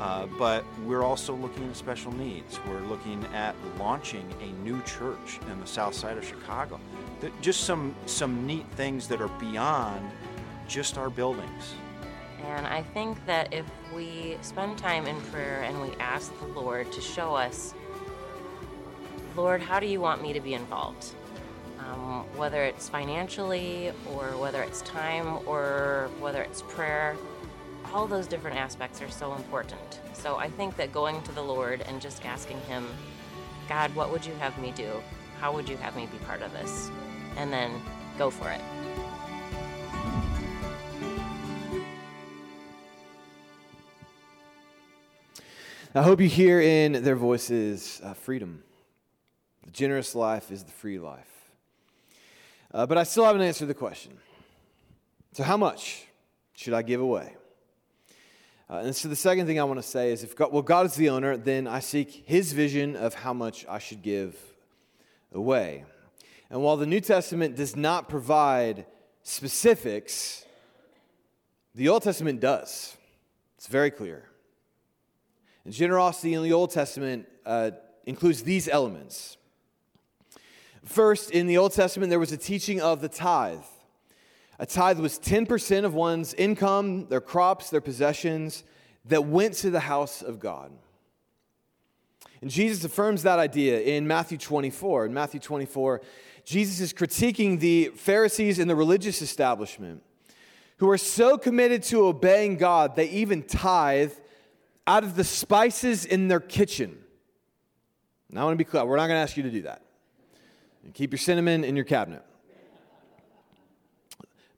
Uh, 0.00 0.26
but 0.38 0.64
we're 0.86 1.02
also 1.02 1.34
looking 1.34 1.68
at 1.68 1.76
special 1.76 2.10
needs. 2.12 2.58
We're 2.66 2.80
looking 2.80 3.22
at 3.34 3.54
launching 3.78 4.24
a 4.40 4.50
new 4.64 4.82
church 4.82 5.38
in 5.50 5.60
the 5.60 5.66
south 5.66 5.94
side 5.94 6.16
of 6.16 6.24
Chicago. 6.24 6.80
Just 7.42 7.64
some, 7.64 7.94
some 8.06 8.46
neat 8.46 8.66
things 8.76 9.06
that 9.08 9.20
are 9.20 9.28
beyond 9.28 10.10
just 10.66 10.96
our 10.96 11.10
buildings. 11.10 11.74
And 12.44 12.66
I 12.66 12.82
think 12.82 13.24
that 13.26 13.52
if 13.52 13.66
we 13.94 14.36
spend 14.40 14.78
time 14.78 15.06
in 15.06 15.20
prayer 15.22 15.62
and 15.62 15.80
we 15.80 15.90
ask 16.00 16.36
the 16.38 16.46
Lord 16.46 16.90
to 16.92 17.00
show 17.00 17.34
us, 17.34 17.74
Lord, 19.36 19.60
how 19.62 19.80
do 19.80 19.86
you 19.86 20.00
want 20.00 20.22
me 20.22 20.32
to 20.32 20.40
be 20.40 20.54
involved? 20.54 21.14
Um, 21.78 22.24
whether 22.36 22.62
it's 22.64 22.88
financially 22.88 23.92
or 24.12 24.36
whether 24.36 24.62
it's 24.62 24.82
time 24.82 25.38
or 25.46 26.10
whether 26.20 26.42
it's 26.42 26.62
prayer, 26.62 27.16
all 27.92 28.06
those 28.06 28.26
different 28.26 28.56
aspects 28.56 29.00
are 29.02 29.10
so 29.10 29.34
important. 29.34 30.00
So 30.12 30.36
I 30.36 30.48
think 30.48 30.76
that 30.76 30.92
going 30.92 31.22
to 31.22 31.32
the 31.32 31.42
Lord 31.42 31.82
and 31.82 32.00
just 32.00 32.24
asking 32.24 32.60
Him, 32.62 32.86
God, 33.68 33.94
what 33.94 34.10
would 34.12 34.24
you 34.24 34.34
have 34.34 34.56
me 34.58 34.72
do? 34.72 34.90
How 35.40 35.52
would 35.52 35.68
you 35.68 35.76
have 35.78 35.96
me 35.96 36.06
be 36.06 36.18
part 36.18 36.42
of 36.42 36.52
this? 36.52 36.90
And 37.36 37.52
then 37.52 37.70
go 38.18 38.30
for 38.30 38.50
it. 38.50 38.60
I 45.92 46.02
hope 46.02 46.20
you 46.20 46.28
hear 46.28 46.60
in 46.60 47.02
their 47.02 47.16
voices 47.16 48.00
uh, 48.04 48.14
freedom. 48.14 48.62
The 49.64 49.72
generous 49.72 50.14
life 50.14 50.52
is 50.52 50.62
the 50.62 50.70
free 50.70 51.00
life. 51.00 51.50
Uh, 52.72 52.86
but 52.86 52.96
I 52.96 53.02
still 53.02 53.24
haven't 53.24 53.42
answered 53.42 53.66
the 53.66 53.74
question. 53.74 54.12
So, 55.32 55.42
how 55.42 55.56
much 55.56 56.06
should 56.54 56.74
I 56.74 56.82
give 56.82 57.00
away? 57.00 57.34
Uh, 58.70 58.82
and 58.84 58.94
so, 58.94 59.08
the 59.08 59.16
second 59.16 59.48
thing 59.48 59.58
I 59.58 59.64
want 59.64 59.82
to 59.82 59.86
say 59.86 60.12
is 60.12 60.22
if 60.22 60.36
God, 60.36 60.52
well, 60.52 60.62
God 60.62 60.86
is 60.86 60.94
the 60.94 61.10
owner, 61.10 61.36
then 61.36 61.66
I 61.66 61.80
seek 61.80 62.22
His 62.24 62.52
vision 62.52 62.94
of 62.94 63.14
how 63.14 63.32
much 63.32 63.66
I 63.68 63.80
should 63.80 64.02
give 64.02 64.36
away. 65.34 65.84
And 66.50 66.62
while 66.62 66.76
the 66.76 66.86
New 66.86 67.00
Testament 67.00 67.56
does 67.56 67.74
not 67.74 68.08
provide 68.08 68.86
specifics, 69.24 70.44
the 71.74 71.88
Old 71.88 72.04
Testament 72.04 72.38
does. 72.38 72.96
It's 73.56 73.66
very 73.66 73.90
clear. 73.90 74.30
And 75.64 75.74
generosity 75.74 76.34
in 76.34 76.42
the 76.42 76.52
Old 76.52 76.70
Testament 76.70 77.28
uh, 77.44 77.72
includes 78.06 78.42
these 78.42 78.68
elements. 78.68 79.36
First, 80.84 81.30
in 81.30 81.46
the 81.46 81.58
Old 81.58 81.72
Testament, 81.72 82.10
there 82.10 82.18
was 82.18 82.32
a 82.32 82.36
teaching 82.36 82.80
of 82.80 83.00
the 83.00 83.08
tithe. 83.08 83.58
A 84.58 84.66
tithe 84.66 84.98
was 84.98 85.18
10% 85.18 85.84
of 85.84 85.94
one's 85.94 86.34
income, 86.34 87.06
their 87.08 87.20
crops, 87.20 87.70
their 87.70 87.80
possessions 87.80 88.64
that 89.06 89.24
went 89.24 89.54
to 89.54 89.70
the 89.70 89.80
house 89.80 90.22
of 90.22 90.38
God. 90.38 90.70
And 92.40 92.50
Jesus 92.50 92.84
affirms 92.84 93.22
that 93.22 93.38
idea 93.38 93.80
in 93.80 94.06
Matthew 94.06 94.38
24. 94.38 95.06
In 95.06 95.14
Matthew 95.14 95.40
24, 95.40 96.00
Jesus 96.44 96.80
is 96.80 96.92
critiquing 96.92 97.60
the 97.60 97.88
Pharisees 97.94 98.58
and 98.58 98.68
the 98.68 98.74
religious 98.74 99.20
establishment 99.20 100.02
who 100.78 100.88
are 100.88 100.98
so 100.98 101.36
committed 101.36 101.82
to 101.82 102.06
obeying 102.06 102.56
God, 102.56 102.96
they 102.96 103.08
even 103.10 103.42
tithe 103.42 104.12
out 104.86 105.04
of 105.04 105.16
the 105.16 105.24
spices 105.24 106.04
in 106.04 106.28
their 106.28 106.40
kitchen. 106.40 106.98
Now, 108.30 108.42
I 108.42 108.44
want 108.44 108.54
to 108.54 108.64
be 108.64 108.68
clear, 108.68 108.84
we're 108.84 108.96
not 108.96 109.08
going 109.08 109.16
to 109.16 109.22
ask 109.22 109.36
you 109.36 109.42
to 109.42 109.50
do 109.50 109.62
that. 109.62 109.82
keep 110.94 111.12
your 111.12 111.18
cinnamon 111.18 111.64
in 111.64 111.76
your 111.76 111.84
cabinet. 111.84 112.24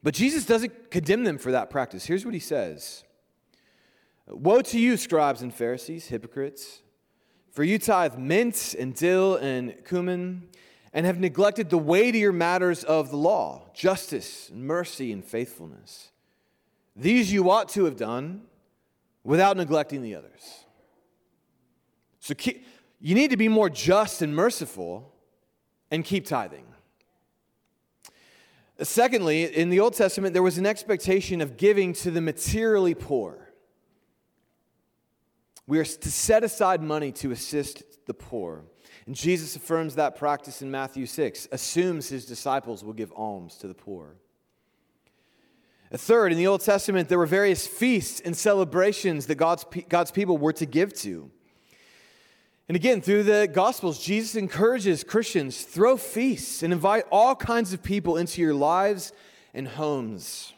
But 0.03 0.13
Jesus 0.13 0.45
doesn't 0.45 0.91
condemn 0.91 1.23
them 1.23 1.37
for 1.37 1.51
that 1.51 1.69
practice. 1.69 2.05
Here's 2.05 2.25
what 2.25 2.33
he 2.33 2.39
says 2.39 3.03
Woe 4.27 4.61
to 4.61 4.79
you, 4.79 4.97
scribes 4.97 5.41
and 5.41 5.53
Pharisees, 5.53 6.07
hypocrites, 6.07 6.81
for 7.51 7.63
you 7.63 7.79
tithe 7.79 8.17
mint 8.17 8.75
and 8.77 8.93
dill 8.93 9.35
and 9.37 9.73
cumin, 9.85 10.49
and 10.93 11.05
have 11.05 11.19
neglected 11.19 11.69
the 11.69 11.77
weightier 11.77 12.31
matters 12.31 12.83
of 12.83 13.09
the 13.09 13.17
law 13.17 13.69
justice 13.73 14.49
and 14.49 14.65
mercy 14.65 15.11
and 15.11 15.23
faithfulness. 15.23 16.11
These 16.95 17.33
you 17.33 17.49
ought 17.49 17.69
to 17.69 17.85
have 17.85 17.97
done 17.97 18.43
without 19.23 19.57
neglecting 19.57 20.01
the 20.01 20.15
others. 20.15 20.65
So 22.19 22.33
keep, 22.33 22.65
you 22.99 23.15
need 23.15 23.31
to 23.31 23.37
be 23.37 23.47
more 23.47 23.69
just 23.69 24.21
and 24.21 24.35
merciful 24.35 25.13
and 25.91 26.03
keep 26.03 26.25
tithing. 26.25 26.65
Secondly, 28.81 29.43
in 29.43 29.69
the 29.69 29.79
Old 29.79 29.93
Testament, 29.93 30.33
there 30.33 30.43
was 30.43 30.57
an 30.57 30.65
expectation 30.65 31.41
of 31.41 31.57
giving 31.57 31.93
to 31.93 32.11
the 32.11 32.21
materially 32.21 32.95
poor. 32.95 33.53
We 35.67 35.79
are 35.79 35.85
to 35.85 36.11
set 36.11 36.43
aside 36.43 36.81
money 36.81 37.11
to 37.13 37.31
assist 37.31 37.83
the 38.05 38.13
poor. 38.13 38.65
And 39.05 39.15
Jesus 39.15 39.55
affirms 39.55 39.95
that 39.95 40.15
practice 40.15 40.61
in 40.61 40.71
Matthew 40.71 41.05
6, 41.05 41.49
assumes 41.51 42.09
his 42.09 42.25
disciples 42.25 42.83
will 42.83 42.93
give 42.93 43.11
alms 43.15 43.57
to 43.57 43.67
the 43.67 43.73
poor. 43.73 44.15
Third, 45.97 46.31
in 46.31 46.37
the 46.37 46.47
Old 46.47 46.61
Testament, 46.61 47.07
there 47.07 47.19
were 47.19 47.27
various 47.27 47.67
feasts 47.67 48.19
and 48.19 48.35
celebrations 48.35 49.27
that 49.27 49.35
God's, 49.35 49.65
God's 49.89 50.11
people 50.11 50.37
were 50.37 50.53
to 50.53 50.65
give 50.65 50.93
to. 51.01 51.29
And 52.67 52.75
again, 52.75 53.01
through 53.01 53.23
the 53.23 53.47
Gospels, 53.51 53.99
Jesus 53.99 54.35
encourages 54.35 55.03
Christians 55.03 55.61
throw 55.63 55.97
feasts 55.97 56.63
and 56.63 56.73
invite 56.73 57.05
all 57.11 57.35
kinds 57.35 57.73
of 57.73 57.83
people 57.83 58.17
into 58.17 58.41
your 58.41 58.53
lives 58.53 59.11
and 59.53 59.67
homes. 59.67 60.53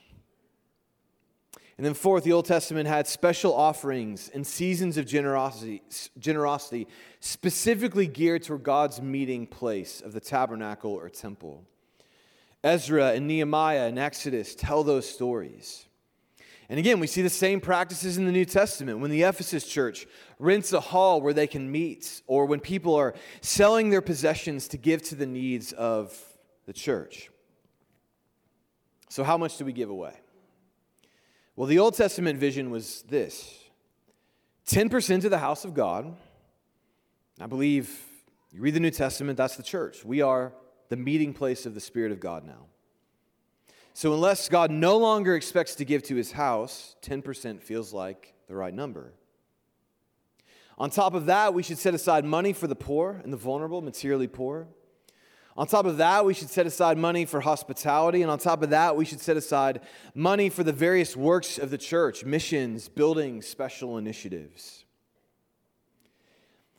And 1.77 1.85
then, 1.85 1.93
fourth, 1.93 2.23
the 2.23 2.31
Old 2.31 2.45
Testament 2.45 2.87
had 2.87 3.05
special 3.05 3.53
offerings 3.53 4.31
and 4.33 4.47
seasons 4.47 4.97
of 4.97 5.05
generosity, 5.05 5.81
generosity 6.17 6.87
specifically 7.19 8.07
geared 8.07 8.43
toward 8.43 8.63
God's 8.63 9.01
meeting 9.01 9.45
place 9.45 9.99
of 9.99 10.13
the 10.13 10.21
tabernacle 10.21 10.93
or 10.93 11.09
temple. 11.09 11.65
Ezra 12.65 13.11
and 13.11 13.27
Nehemiah 13.27 13.85
and 13.87 13.99
Exodus 13.99 14.55
tell 14.55 14.83
those 14.83 15.07
stories. 15.07 15.85
And 16.67 16.79
again, 16.79 16.99
we 16.99 17.05
see 17.05 17.21
the 17.21 17.29
same 17.29 17.61
practices 17.61 18.17
in 18.17 18.25
the 18.25 18.31
New 18.31 18.43
Testament 18.43 18.97
when 18.97 19.11
the 19.11 19.21
Ephesus 19.21 19.67
church 19.67 20.07
rents 20.39 20.73
a 20.73 20.79
hall 20.79 21.21
where 21.21 21.33
they 21.33 21.45
can 21.45 21.71
meet, 21.71 22.23
or 22.25 22.47
when 22.47 22.59
people 22.59 22.95
are 22.95 23.13
selling 23.41 23.91
their 23.91 24.01
possessions 24.01 24.67
to 24.69 24.77
give 24.77 25.03
to 25.03 25.15
the 25.15 25.27
needs 25.27 25.73
of 25.73 26.19
the 26.65 26.73
church. 26.73 27.29
So, 29.09 29.23
how 29.23 29.37
much 29.37 29.57
do 29.57 29.65
we 29.65 29.71
give 29.71 29.91
away? 29.91 30.15
Well, 31.55 31.67
the 31.67 31.77
Old 31.77 31.93
Testament 31.93 32.39
vision 32.39 32.71
was 32.71 33.03
this 33.03 33.59
10% 34.67 35.21
to 35.21 35.29
the 35.29 35.37
house 35.37 35.65
of 35.65 35.75
God. 35.75 36.17
I 37.39 37.45
believe 37.45 37.95
you 38.51 38.61
read 38.61 38.73
the 38.73 38.79
New 38.79 38.89
Testament, 38.89 39.37
that's 39.37 39.55
the 39.55 39.63
church. 39.63 40.03
We 40.03 40.21
are 40.21 40.51
the 40.95 41.01
meeting 41.01 41.33
place 41.33 41.65
of 41.65 41.73
the 41.73 41.81
Spirit 41.81 42.13
of 42.13 42.21
God 42.21 42.45
now. 42.45 42.67
So, 43.93 44.13
unless 44.13 44.47
God 44.47 44.71
no 44.71 44.97
longer 44.97 45.35
expects 45.35 45.75
to 45.75 45.85
give 45.85 46.03
to 46.03 46.15
his 46.15 46.31
house, 46.31 46.95
10% 47.01 47.61
feels 47.61 47.91
like 47.91 48.33
the 48.47 48.55
right 48.55 48.73
number. 48.73 49.11
On 50.77 50.89
top 50.89 51.13
of 51.13 51.25
that, 51.25 51.53
we 51.53 51.63
should 51.63 51.77
set 51.77 51.93
aside 51.93 52.23
money 52.23 52.53
for 52.53 52.67
the 52.67 52.75
poor 52.75 53.19
and 53.23 53.33
the 53.33 53.37
vulnerable, 53.37 53.81
materially 53.81 54.27
poor. 54.27 54.67
On 55.57 55.67
top 55.67 55.85
of 55.85 55.97
that, 55.97 56.23
we 56.23 56.33
should 56.33 56.49
set 56.49 56.65
aside 56.65 56.97
money 56.97 57.25
for 57.25 57.41
hospitality. 57.41 58.21
And 58.21 58.31
on 58.31 58.39
top 58.39 58.63
of 58.63 58.69
that, 58.69 58.95
we 58.95 59.03
should 59.03 59.19
set 59.19 59.35
aside 59.35 59.81
money 60.13 60.49
for 60.49 60.63
the 60.63 60.73
various 60.73 61.15
works 61.15 61.57
of 61.57 61.71
the 61.71 61.77
church 61.77 62.23
missions, 62.23 62.87
buildings, 62.87 63.47
special 63.47 63.97
initiatives. 63.97 64.85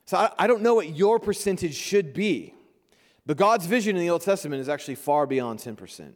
So 0.07 0.17
I, 0.17 0.33
I 0.39 0.47
don't 0.47 0.63
know 0.63 0.75
what 0.75 0.97
your 0.97 1.19
percentage 1.19 1.75
should 1.75 2.15
be. 2.15 2.55
But 3.27 3.37
God's 3.37 3.67
vision 3.67 3.97
in 3.97 4.03
the 4.03 4.11
Old 4.11 4.23
Testament 4.23 4.61
is 4.61 4.69
actually 4.69 4.95
far 4.95 5.27
beyond 5.27 5.59
10%. 5.59 6.15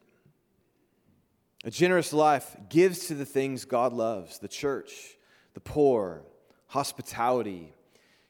A 1.63 1.69
generous 1.69 2.13
life 2.13 2.55
gives 2.69 3.07
to 3.07 3.15
the 3.15 3.25
things 3.25 3.65
God 3.65 3.93
loves 3.93 4.39
the 4.39 4.47
church, 4.47 5.17
the 5.53 5.59
poor, 5.59 6.23
hospitality, 6.67 7.73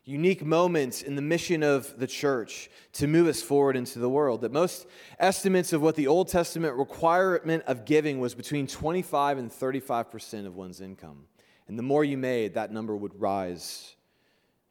unique 0.03 0.43
moments 0.43 1.03
in 1.03 1.15
the 1.15 1.21
mission 1.21 1.61
of 1.61 1.97
the 1.99 2.07
church 2.07 2.69
to 2.93 3.07
move 3.07 3.27
us 3.27 3.41
forward 3.41 3.77
into 3.77 3.99
the 3.99 4.09
world. 4.09 4.41
That 4.41 4.51
most 4.51 4.87
estimates 5.19 5.73
of 5.73 5.81
what 5.81 5.95
the 5.95 6.07
Old 6.07 6.27
Testament 6.27 6.75
requirement 6.75 7.63
of 7.67 7.85
giving 7.85 8.19
was 8.19 8.33
between 8.33 8.65
25 8.65 9.37
and 9.37 9.51
35% 9.51 10.47
of 10.47 10.55
one's 10.55 10.81
income. 10.81 11.27
And 11.67 11.77
the 11.77 11.83
more 11.83 12.03
you 12.03 12.17
made, 12.17 12.55
that 12.55 12.71
number 12.71 12.97
would 12.97 13.19
rise 13.21 13.95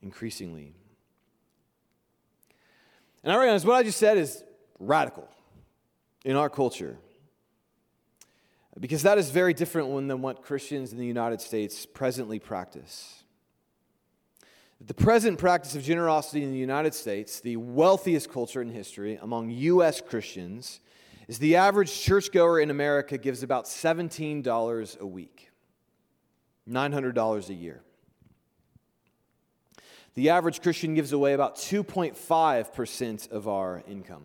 increasingly. 0.02 0.74
And 3.22 3.33
I 3.33 3.37
recognize 3.37 3.64
what 3.66 3.76
I 3.76 3.83
just 3.83 3.98
said 3.98 4.16
is 4.16 4.42
radical 4.78 5.28
in 6.24 6.37
our 6.37 6.48
culture. 6.48 6.96
Because 8.78 9.02
that 9.02 9.18
is 9.18 9.30
very 9.30 9.52
different 9.52 10.09
than 10.09 10.22
what 10.22 10.42
Christians 10.42 10.92
in 10.92 10.98
the 10.98 11.06
United 11.06 11.40
States 11.40 11.85
presently 11.85 12.38
practice. 12.38 13.24
The 14.80 14.94
present 14.94 15.38
practice 15.38 15.76
of 15.76 15.83
generosity 15.83 16.42
in 16.42 16.52
the 16.52 16.59
United 16.59 16.94
States, 16.94 17.40
the 17.40 17.56
wealthiest 17.56 18.33
culture 18.33 18.62
in 18.62 18.70
history 18.70 19.18
among 19.20 19.50
U.S. 19.50 20.00
Christians, 20.00 20.80
is 21.28 21.38
the 21.38 21.56
average 21.56 22.00
churchgoer 22.00 22.61
in 22.61 22.70
America 22.70 23.18
gives 23.18 23.42
about 23.42 23.66
$17 23.66 24.98
a 24.98 25.06
week, 25.06 25.50
$900 26.68 27.48
a 27.48 27.54
year. 27.54 27.83
The 30.14 30.30
average 30.30 30.62
Christian 30.62 30.94
gives 30.94 31.12
away 31.12 31.34
about 31.34 31.56
2.5% 31.56 33.30
of 33.30 33.48
our 33.48 33.82
income. 33.88 34.24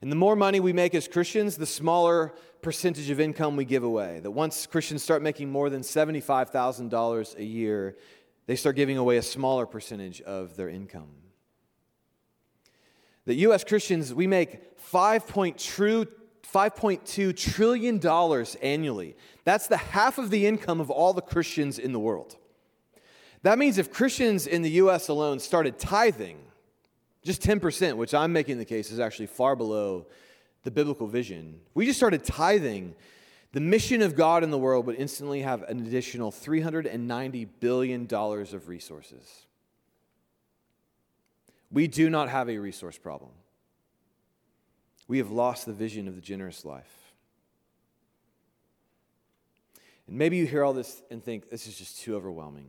And 0.00 0.12
the 0.12 0.16
more 0.16 0.36
money 0.36 0.60
we 0.60 0.72
make 0.72 0.94
as 0.94 1.08
Christians, 1.08 1.56
the 1.56 1.66
smaller 1.66 2.32
percentage 2.62 3.10
of 3.10 3.18
income 3.18 3.56
we 3.56 3.64
give 3.64 3.82
away. 3.82 4.20
That 4.20 4.30
once 4.30 4.66
Christians 4.66 5.02
start 5.02 5.22
making 5.22 5.50
more 5.50 5.70
than 5.70 5.82
$75,000 5.82 7.36
a 7.36 7.44
year, 7.44 7.96
they 8.46 8.56
start 8.56 8.76
giving 8.76 8.96
away 8.96 9.16
a 9.16 9.22
smaller 9.22 9.66
percentage 9.66 10.20
of 10.22 10.56
their 10.56 10.68
income. 10.68 11.10
That 13.24 13.34
U.S. 13.34 13.64
Christians, 13.64 14.14
we 14.14 14.26
make 14.26 14.78
$5.2 14.80 17.36
trillion 17.36 18.06
annually. 18.62 19.16
That's 19.44 19.66
the 19.66 19.76
half 19.76 20.18
of 20.18 20.30
the 20.30 20.46
income 20.46 20.80
of 20.80 20.90
all 20.90 21.12
the 21.12 21.20
Christians 21.20 21.78
in 21.78 21.92
the 21.92 22.00
world. 22.00 22.36
That 23.42 23.58
means 23.58 23.78
if 23.78 23.92
Christians 23.92 24.46
in 24.46 24.62
the 24.62 24.70
U.S. 24.70 25.08
alone 25.08 25.38
started 25.38 25.78
tithing, 25.78 26.38
just 27.22 27.42
10%, 27.42 27.96
which 27.96 28.14
I'm 28.14 28.32
making 28.32 28.58
the 28.58 28.64
case 28.64 28.90
is 28.90 29.00
actually 29.00 29.26
far 29.26 29.54
below 29.54 30.06
the 30.62 30.70
biblical 30.70 31.06
vision. 31.06 31.60
We 31.74 31.86
just 31.86 31.98
started 31.98 32.24
tithing. 32.24 32.94
The 33.52 33.60
mission 33.60 34.02
of 34.02 34.16
God 34.16 34.44
in 34.44 34.50
the 34.50 34.58
world 34.58 34.86
would 34.86 34.96
instantly 34.96 35.42
have 35.42 35.62
an 35.62 35.80
additional 35.86 36.32
$390 36.32 37.48
billion 37.60 38.06
of 38.12 38.68
resources. 38.68 39.46
We 41.70 41.86
do 41.86 42.10
not 42.10 42.28
have 42.28 42.48
a 42.48 42.58
resource 42.58 42.98
problem. 42.98 43.30
We 45.06 45.18
have 45.18 45.30
lost 45.30 45.66
the 45.66 45.72
vision 45.72 46.08
of 46.08 46.14
the 46.14 46.20
generous 46.20 46.64
life. 46.64 47.12
And 50.06 50.16
maybe 50.16 50.36
you 50.36 50.46
hear 50.46 50.64
all 50.64 50.72
this 50.72 51.02
and 51.10 51.22
think, 51.22 51.50
this 51.50 51.66
is 51.66 51.76
just 51.76 52.00
too 52.00 52.16
overwhelming. 52.16 52.68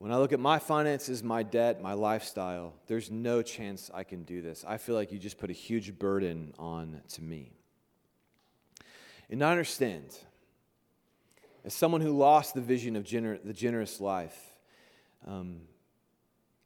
When 0.00 0.12
I 0.12 0.16
look 0.16 0.32
at 0.32 0.40
my 0.40 0.58
finances, 0.58 1.22
my 1.22 1.42
debt, 1.42 1.82
my 1.82 1.92
lifestyle, 1.92 2.72
there's 2.86 3.10
no 3.10 3.42
chance 3.42 3.90
I 3.92 4.02
can 4.02 4.24
do 4.24 4.40
this. 4.40 4.64
I 4.66 4.78
feel 4.78 4.94
like 4.94 5.12
you 5.12 5.18
just 5.18 5.36
put 5.36 5.50
a 5.50 5.52
huge 5.52 5.98
burden 5.98 6.54
on 6.58 7.02
to 7.10 7.22
me. 7.22 7.52
And 9.28 9.44
I 9.44 9.50
understand, 9.50 10.06
as 11.66 11.74
someone 11.74 12.00
who 12.00 12.16
lost 12.16 12.54
the 12.54 12.62
vision 12.62 12.96
of 12.96 13.04
gener- 13.04 13.44
the 13.44 13.52
generous 13.52 14.00
life, 14.00 14.54
um, 15.26 15.60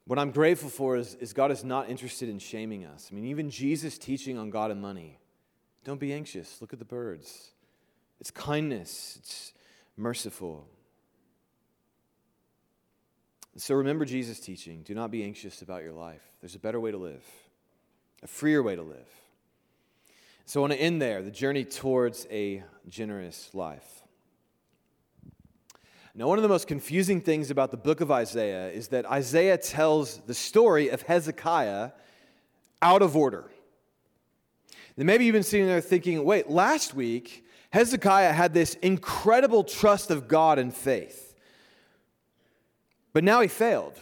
what 0.05 0.17
I'm 0.17 0.31
grateful 0.31 0.69
for 0.69 0.95
is, 0.95 1.15
is 1.15 1.33
God 1.33 1.51
is 1.51 1.65
not 1.65 1.89
interested 1.89 2.29
in 2.29 2.39
shaming 2.39 2.85
us. 2.85 3.09
I 3.11 3.15
mean, 3.15 3.25
even 3.25 3.49
Jesus 3.49 3.97
teaching 3.97 4.37
on 4.37 4.49
God 4.49 4.71
and 4.71 4.81
money 4.81 5.19
don't 5.83 5.99
be 5.99 6.13
anxious. 6.13 6.61
Look 6.61 6.71
at 6.71 6.79
the 6.79 6.85
birds. 6.85 7.51
It's 8.21 8.31
kindness, 8.31 9.17
it's 9.19 9.53
merciful. 9.97 10.69
So 13.57 13.75
remember 13.75 14.03
Jesus' 14.03 14.39
teaching. 14.39 14.83
Do 14.83 14.93
not 14.93 15.11
be 15.11 15.23
anxious 15.23 15.61
about 15.61 15.81
your 15.81 15.93
life. 15.93 16.21
There's 16.41 16.55
a 16.55 16.59
better 16.59 16.79
way 16.79 16.91
to 16.91 16.97
live, 16.97 17.23
a 18.21 18.27
freer 18.27 18.61
way 18.61 18.75
to 18.75 18.81
live. 18.81 19.07
So 20.45 20.59
I 20.59 20.61
want 20.61 20.73
to 20.73 20.79
end 20.79 21.01
there 21.01 21.21
the 21.21 21.31
journey 21.31 21.63
towards 21.63 22.27
a 22.29 22.63
generous 22.87 23.49
life. 23.53 24.03
Now, 26.17 26.27
one 26.27 26.37
of 26.37 26.43
the 26.43 26.49
most 26.49 26.67
confusing 26.67 27.19
things 27.19 27.49
about 27.51 27.71
the 27.71 27.77
book 27.77 27.99
of 27.99 28.11
Isaiah 28.11 28.69
is 28.69 28.89
that 28.89 29.05
Isaiah 29.05 29.57
tells 29.57 30.19
the 30.19 30.33
story 30.33 30.89
of 30.89 31.01
Hezekiah 31.01 31.91
out 32.81 33.01
of 33.01 33.17
order. 33.17 33.51
Then 34.95 35.07
maybe 35.07 35.25
you've 35.25 35.33
been 35.33 35.43
sitting 35.43 35.65
there 35.67 35.81
thinking, 35.81 36.23
wait, 36.23 36.49
last 36.49 36.93
week, 36.93 37.45
Hezekiah 37.71 38.31
had 38.31 38.53
this 38.53 38.75
incredible 38.75 39.63
trust 39.65 40.09
of 40.11 40.27
God 40.27 40.57
and 40.57 40.73
faith. 40.73 41.24
But 43.15 43.23
now 43.23 43.39
he 43.39 43.47
failed. 43.47 43.97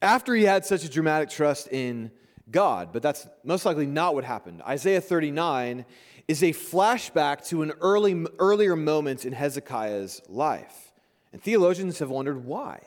After 0.00 0.32
he 0.32 0.44
had 0.44 0.64
such 0.64 0.84
a 0.84 0.88
dramatic 0.88 1.28
trust 1.28 1.66
in 1.72 2.12
God, 2.48 2.90
but 2.92 3.02
that's 3.02 3.26
most 3.42 3.66
likely 3.66 3.84
not 3.84 4.14
what 4.14 4.22
happened. 4.22 4.62
Isaiah 4.62 5.00
39 5.00 5.84
is 6.28 6.44
a 6.44 6.52
flashback 6.52 7.44
to 7.48 7.62
an 7.62 7.72
early, 7.80 8.26
earlier 8.38 8.76
moment 8.76 9.24
in 9.24 9.32
Hezekiah's 9.32 10.22
life. 10.28 10.92
And 11.32 11.42
theologians 11.42 11.98
have 11.98 12.10
wondered 12.10 12.44
why. 12.44 12.80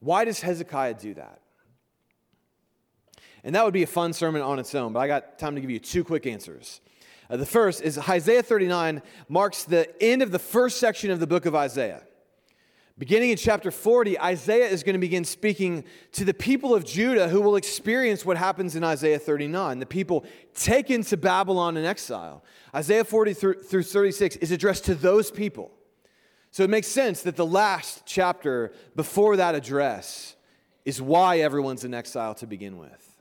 Why 0.00 0.24
does 0.24 0.40
Hezekiah 0.40 0.94
do 0.94 1.14
that? 1.14 1.40
And 3.44 3.54
that 3.54 3.64
would 3.64 3.72
be 3.72 3.84
a 3.84 3.86
fun 3.86 4.14
sermon 4.14 4.42
on 4.42 4.58
its 4.58 4.74
own, 4.74 4.92
but 4.92 4.98
I 4.98 5.06
got 5.06 5.38
time 5.38 5.54
to 5.54 5.60
give 5.60 5.70
you 5.70 5.78
two 5.78 6.02
quick 6.02 6.26
answers. 6.26 6.80
Uh, 7.30 7.36
the 7.36 7.46
first 7.46 7.82
is 7.82 7.98
Isaiah 7.98 8.42
39 8.42 9.00
marks 9.28 9.62
the 9.62 9.88
end 10.02 10.22
of 10.22 10.32
the 10.32 10.40
first 10.40 10.80
section 10.80 11.12
of 11.12 11.20
the 11.20 11.28
book 11.28 11.46
of 11.46 11.54
Isaiah. 11.54 12.02
Beginning 13.00 13.30
in 13.30 13.38
chapter 13.38 13.70
40, 13.70 14.20
Isaiah 14.20 14.68
is 14.68 14.82
going 14.82 14.92
to 14.92 15.00
begin 15.00 15.24
speaking 15.24 15.84
to 16.12 16.22
the 16.22 16.34
people 16.34 16.74
of 16.74 16.84
Judah 16.84 17.30
who 17.30 17.40
will 17.40 17.56
experience 17.56 18.26
what 18.26 18.36
happens 18.36 18.76
in 18.76 18.84
Isaiah 18.84 19.18
39, 19.18 19.78
the 19.78 19.86
people 19.86 20.26
taken 20.54 21.02
to 21.04 21.16
Babylon 21.16 21.78
in 21.78 21.86
exile. 21.86 22.44
Isaiah 22.74 23.04
40 23.04 23.32
through 23.32 23.84
36 23.84 24.36
is 24.36 24.50
addressed 24.50 24.84
to 24.84 24.94
those 24.94 25.30
people. 25.30 25.70
So 26.50 26.62
it 26.62 26.68
makes 26.68 26.88
sense 26.88 27.22
that 27.22 27.36
the 27.36 27.46
last 27.46 28.02
chapter 28.04 28.74
before 28.94 29.36
that 29.36 29.54
address 29.54 30.36
is 30.84 31.00
why 31.00 31.38
everyone's 31.38 31.84
in 31.84 31.94
exile 31.94 32.34
to 32.34 32.46
begin 32.46 32.76
with. 32.76 33.16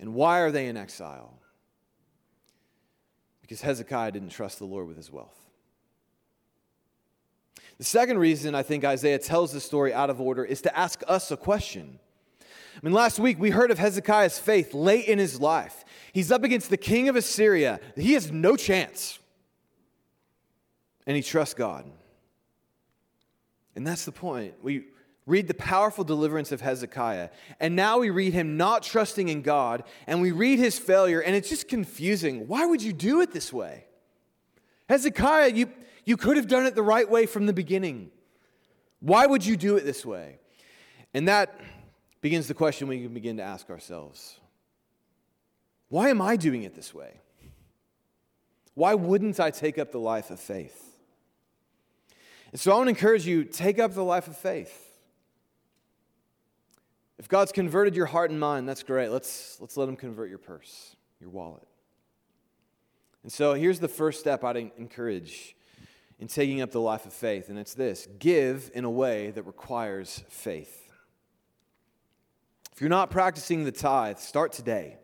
And 0.00 0.12
why 0.12 0.40
are 0.40 0.50
they 0.50 0.66
in 0.66 0.76
exile? 0.76 1.38
Because 3.42 3.60
Hezekiah 3.60 4.10
didn't 4.10 4.30
trust 4.30 4.58
the 4.58 4.64
Lord 4.64 4.88
with 4.88 4.96
his 4.96 5.12
wealth. 5.12 5.47
The 7.78 7.84
second 7.84 8.18
reason 8.18 8.54
I 8.54 8.62
think 8.62 8.84
Isaiah 8.84 9.18
tells 9.18 9.52
the 9.52 9.60
story 9.60 9.94
out 9.94 10.10
of 10.10 10.20
order 10.20 10.44
is 10.44 10.60
to 10.62 10.76
ask 10.76 11.02
us 11.06 11.30
a 11.30 11.36
question. 11.36 12.00
I 12.40 12.80
mean, 12.82 12.92
last 12.92 13.18
week 13.18 13.38
we 13.38 13.50
heard 13.50 13.70
of 13.70 13.78
Hezekiah's 13.78 14.38
faith 14.38 14.74
late 14.74 15.06
in 15.06 15.18
his 15.18 15.40
life. 15.40 15.84
He's 16.12 16.32
up 16.32 16.44
against 16.44 16.70
the 16.70 16.76
king 16.76 17.08
of 17.08 17.16
Assyria. 17.16 17.80
He 17.96 18.14
has 18.14 18.32
no 18.32 18.56
chance. 18.56 19.18
And 21.06 21.16
he 21.16 21.22
trusts 21.22 21.54
God. 21.54 21.84
And 23.76 23.86
that's 23.86 24.04
the 24.04 24.12
point. 24.12 24.54
We 24.62 24.86
read 25.24 25.46
the 25.46 25.54
powerful 25.54 26.04
deliverance 26.04 26.52
of 26.52 26.60
Hezekiah, 26.60 27.28
and 27.60 27.76
now 27.76 27.98
we 27.98 28.10
read 28.10 28.32
him 28.32 28.56
not 28.56 28.82
trusting 28.82 29.28
in 29.28 29.42
God, 29.42 29.84
and 30.06 30.22
we 30.22 30.32
read 30.32 30.58
his 30.58 30.78
failure, 30.78 31.20
and 31.20 31.36
it's 31.36 31.50
just 31.50 31.68
confusing. 31.68 32.48
Why 32.48 32.64
would 32.64 32.82
you 32.82 32.94
do 32.94 33.20
it 33.20 33.30
this 33.30 33.52
way? 33.52 33.84
Hezekiah, 34.88 35.52
you 35.52 35.70
you 36.08 36.16
could 36.16 36.38
have 36.38 36.48
done 36.48 36.64
it 36.64 36.74
the 36.74 36.82
right 36.82 37.08
way 37.08 37.26
from 37.26 37.44
the 37.44 37.52
beginning. 37.52 38.10
Why 39.00 39.26
would 39.26 39.44
you 39.44 39.58
do 39.58 39.76
it 39.76 39.84
this 39.84 40.06
way? 40.06 40.38
And 41.12 41.28
that 41.28 41.60
begins 42.22 42.48
the 42.48 42.54
question 42.54 42.88
we 42.88 43.02
can 43.02 43.12
begin 43.12 43.36
to 43.36 43.42
ask 43.42 43.68
ourselves 43.68 44.40
Why 45.90 46.08
am 46.08 46.22
I 46.22 46.36
doing 46.36 46.62
it 46.62 46.74
this 46.74 46.94
way? 46.94 47.20
Why 48.72 48.94
wouldn't 48.94 49.38
I 49.38 49.50
take 49.50 49.76
up 49.76 49.92
the 49.92 50.00
life 50.00 50.30
of 50.30 50.40
faith? 50.40 50.82
And 52.52 52.58
so 52.58 52.72
I 52.72 52.76
want 52.76 52.86
to 52.86 52.90
encourage 52.90 53.26
you 53.26 53.44
take 53.44 53.78
up 53.78 53.92
the 53.92 54.02
life 54.02 54.28
of 54.28 54.36
faith. 54.38 54.86
If 57.18 57.28
God's 57.28 57.52
converted 57.52 57.94
your 57.94 58.06
heart 58.06 58.30
and 58.30 58.40
mind, 58.40 58.66
that's 58.66 58.82
great. 58.82 59.10
Let's, 59.10 59.58
let's 59.60 59.76
let 59.76 59.90
Him 59.90 59.96
convert 59.96 60.30
your 60.30 60.38
purse, 60.38 60.96
your 61.20 61.28
wallet. 61.28 61.66
And 63.24 63.30
so 63.30 63.52
here's 63.52 63.78
the 63.78 63.88
first 63.88 64.20
step 64.20 64.42
I'd 64.42 64.56
encourage 64.56 65.54
in 66.18 66.26
taking 66.28 66.60
up 66.60 66.70
the 66.70 66.80
life 66.80 67.06
of 67.06 67.12
faith, 67.12 67.48
and 67.48 67.58
it's 67.58 67.74
this 67.74 68.08
give 68.18 68.70
in 68.74 68.84
a 68.84 68.90
way 68.90 69.30
that 69.30 69.44
requires 69.44 70.24
faith. 70.28 70.92
If 72.72 72.80
you're 72.80 72.90
not 72.90 73.10
practicing 73.10 73.64
the 73.64 73.72
tithe, 73.72 74.18
start 74.18 74.52
today. 74.52 74.98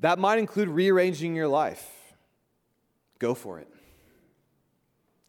That 0.00 0.18
might 0.18 0.38
include 0.38 0.68
rearranging 0.68 1.34
your 1.34 1.48
life. 1.48 1.86
Go 3.18 3.34
for 3.34 3.58
it. 3.58 3.68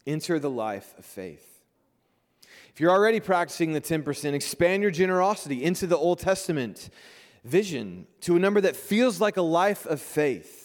Enter 0.06 0.38
the 0.38 0.50
life 0.50 0.94
of 0.98 1.04
faith. 1.04 1.60
If 2.72 2.80
you're 2.80 2.90
already 2.90 3.20
practicing 3.20 3.74
the 3.74 3.80
10%, 3.82 4.32
expand 4.32 4.82
your 4.82 4.90
generosity 4.90 5.62
into 5.62 5.86
the 5.86 5.96
Old 5.96 6.18
Testament 6.18 6.88
vision 7.44 8.06
to 8.22 8.36
a 8.36 8.38
number 8.38 8.62
that 8.62 8.76
feels 8.76 9.20
like 9.20 9.36
a 9.36 9.42
life 9.42 9.84
of 9.84 10.00
faith. 10.00 10.61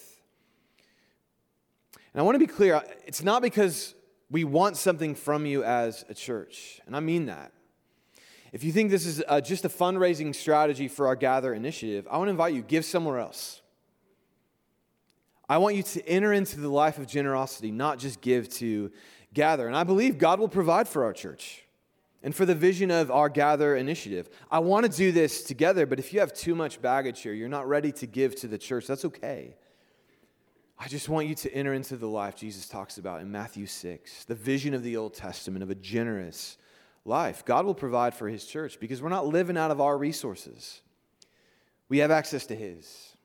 And 2.14 2.22
I 2.22 2.24
want 2.24 2.36
to 2.36 2.40
be 2.40 2.48
clear 2.48 2.82
it's 3.06 3.24
not 3.24 3.42
because 3.42 3.96
we 4.30 4.44
want 4.44 4.78
something 4.78 5.16
from 5.16 5.46
you 5.46 5.64
as 5.64 6.04
a 6.10 6.14
church, 6.14 6.82
and 6.86 6.96
I 6.96 7.00
mean 7.00 7.28
that. 7.28 7.54
If 8.52 8.64
you 8.64 8.72
think 8.72 8.92
this 8.92 9.06
is 9.06 9.24
uh, 9.28 9.42
just 9.42 9.66
a 9.66 9.70
fundraising 9.70 10.34
strategy 10.34 10.88
for 10.88 11.08
our 11.08 11.16
Gather 11.16 11.54
initiative, 11.54 12.08
I 12.10 12.18
want 12.18 12.28
to 12.28 12.32
invite 12.32 12.54
you, 12.54 12.62
give 12.62 12.86
somewhere 12.86 13.20
else. 13.20 13.62
I 15.50 15.58
want 15.58 15.76
you 15.76 15.84
to 15.84 16.08
enter 16.08 16.34
into 16.34 16.60
the 16.60 16.70
life 16.70 16.98
of 16.98 17.08
generosity, 17.08 17.72
not 17.72 18.00
just 18.00 18.22
give 18.22 18.50
to 18.56 18.92
Gather. 19.34 19.68
And 19.68 19.76
I 19.76 19.84
believe 19.84 20.18
God 20.18 20.40
will 20.40 20.50
provide 20.50 20.88
for 20.88 21.04
our 21.04 21.14
church 21.14 21.64
and 22.24 22.36
for 22.36 22.46
the 22.46 22.56
vision 22.56 22.92
of 22.92 23.12
our 23.12 23.30
Gather 23.30 23.76
initiative. 23.76 24.30
I 24.50 24.60
want 24.60 24.86
to 24.86 24.92
do 24.92 25.12
this 25.12 25.44
together, 25.44 25.86
but 25.86 26.00
if 26.00 26.14
you 26.14 26.20
have 26.20 26.34
too 26.34 26.56
much 26.56 26.82
baggage 26.82 27.22
here, 27.22 27.34
you're 27.34 27.48
not 27.48 27.68
ready 27.68 27.92
to 27.94 28.08
give 28.08 28.36
to 28.38 28.48
the 28.48 28.58
church, 28.58 28.88
that's 28.88 29.06
okay. 29.06 29.56
I 30.80 30.88
just 30.88 31.10
want 31.10 31.28
you 31.28 31.34
to 31.36 31.54
enter 31.54 31.74
into 31.74 31.98
the 31.98 32.08
life 32.08 32.36
Jesus 32.36 32.68
talks 32.68 33.00
about 33.00 33.22
in 33.22 33.32
Matthew 33.32 33.66
6, 33.66 34.26
the 34.26 34.36
vision 34.36 34.76
of 34.76 34.84
the 34.84 34.96
Old 34.96 35.16
Testament 35.16 35.64
of 35.64 35.72
a 35.72 35.76
generous 35.76 36.58
life. 37.04 37.44
God 37.46 37.66
will 37.66 37.74
provide 37.74 38.14
for 38.14 38.30
his 38.30 38.46
church 38.46 38.80
because 38.80 39.02
we're 39.02 39.10
not 39.10 39.26
living 39.26 39.58
out 39.58 39.72
of 39.72 39.82
our 39.82 39.98
resources, 39.98 40.82
we 41.90 42.00
have 42.00 42.12
access 42.12 42.46
to 42.48 42.56
his. 42.56 43.16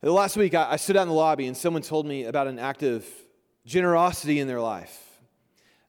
The 0.00 0.12
last 0.12 0.36
week, 0.36 0.54
I 0.54 0.76
stood 0.76 0.96
out 0.96 1.02
in 1.02 1.08
the 1.08 1.14
lobby 1.14 1.46
and 1.46 1.56
someone 1.56 1.82
told 1.82 2.06
me 2.06 2.24
about 2.24 2.46
an 2.46 2.60
act 2.60 2.84
of 2.84 3.04
generosity 3.66 4.38
in 4.38 4.46
their 4.46 4.60
life. 4.60 5.04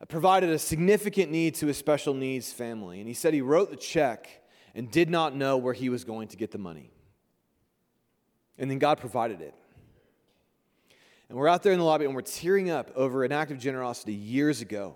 provided 0.08 0.50
a 0.50 0.58
significant 0.58 1.32
need 1.32 1.54
to 1.56 1.70
a 1.70 1.74
special 1.74 2.16
needs 2.16 2.52
family. 2.52 3.00
And 3.00 3.08
he 3.08 3.14
said 3.14 3.36
he 3.36 3.42
wrote 3.42 3.70
the 3.70 3.78
check 3.78 4.28
and 4.74 4.90
did 4.90 5.12
not 5.12 5.36
know 5.36 5.58
where 5.58 5.74
he 5.74 5.90
was 5.90 6.04
going 6.04 6.28
to 6.30 6.38
get 6.38 6.50
the 6.50 6.58
money. 6.58 6.92
And 8.60 8.70
then 8.70 8.78
God 8.78 9.00
provided 9.00 9.42
it. 9.42 9.56
And 11.30 11.38
we're 11.38 11.48
out 11.48 11.64
there 11.64 11.74
in 11.74 11.80
the 11.80 11.86
lobby 11.86 12.06
and 12.06 12.14
we're 12.14 12.22
tearing 12.22 12.70
up 12.70 12.92
over 12.96 13.24
an 13.24 13.32
act 13.32 13.52
of 13.52 13.58
generosity 13.58 14.14
years 14.14 14.62
ago 14.62 14.96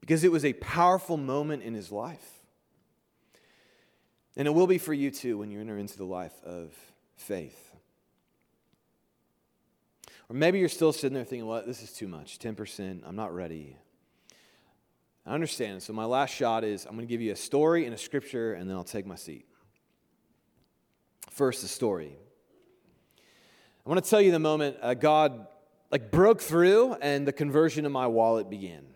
because 0.00 0.22
it 0.24 0.30
was 0.30 0.44
a 0.44 0.52
powerful 0.54 1.16
moment 1.16 1.62
in 1.62 1.74
his 1.74 1.90
life. 1.90 2.28
And 4.36 4.46
it 4.46 4.52
will 4.52 4.66
be 4.66 4.78
for 4.78 4.92
you 4.92 5.10
too 5.10 5.38
when 5.38 5.50
you 5.50 5.60
enter 5.60 5.78
into 5.78 5.96
the 5.96 6.04
life 6.04 6.34
of 6.44 6.72
faith. 7.16 7.74
Or 10.28 10.34
maybe 10.34 10.60
you're 10.60 10.68
still 10.68 10.92
sitting 10.92 11.14
there 11.14 11.24
thinking, 11.24 11.46
what, 11.46 11.66
this 11.66 11.82
is 11.82 11.92
too 11.92 12.06
much. 12.06 12.38
10%, 12.38 13.02
I'm 13.04 13.16
not 13.16 13.34
ready. 13.34 13.76
I 15.26 15.34
understand. 15.34 15.82
So, 15.82 15.92
my 15.92 16.04
last 16.04 16.30
shot 16.30 16.62
is 16.64 16.86
I'm 16.86 16.92
going 16.92 17.06
to 17.06 17.10
give 17.10 17.20
you 17.20 17.32
a 17.32 17.36
story 17.36 17.84
and 17.84 17.92
a 17.92 17.98
scripture, 17.98 18.54
and 18.54 18.70
then 18.70 18.76
I'll 18.76 18.84
take 18.84 19.06
my 19.06 19.16
seat. 19.16 19.49
First, 21.28 21.62
the 21.62 21.68
story. 21.68 22.16
I 23.84 23.88
want 23.88 24.02
to 24.02 24.08
tell 24.08 24.20
you 24.20 24.30
the 24.30 24.38
moment 24.38 24.76
uh, 24.80 24.94
God 24.94 25.46
like 25.90 26.10
broke 26.10 26.40
through 26.40 26.94
and 26.94 27.26
the 27.26 27.32
conversion 27.32 27.84
of 27.84 27.92
my 27.92 28.06
wallet 28.06 28.48
began. 28.48 28.86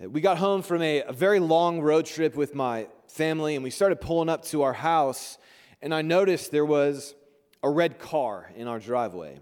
We 0.00 0.20
got 0.20 0.38
home 0.38 0.62
from 0.62 0.80
a, 0.80 1.02
a 1.02 1.12
very 1.12 1.40
long 1.40 1.80
road 1.80 2.06
trip 2.06 2.36
with 2.36 2.54
my 2.54 2.86
family, 3.08 3.56
and 3.56 3.64
we 3.64 3.70
started 3.70 4.00
pulling 4.00 4.28
up 4.28 4.44
to 4.46 4.62
our 4.62 4.72
house, 4.72 5.38
and 5.82 5.92
I 5.92 6.02
noticed 6.02 6.52
there 6.52 6.64
was 6.64 7.16
a 7.64 7.70
red 7.70 7.98
car 7.98 8.50
in 8.54 8.68
our 8.68 8.78
driveway. 8.78 9.32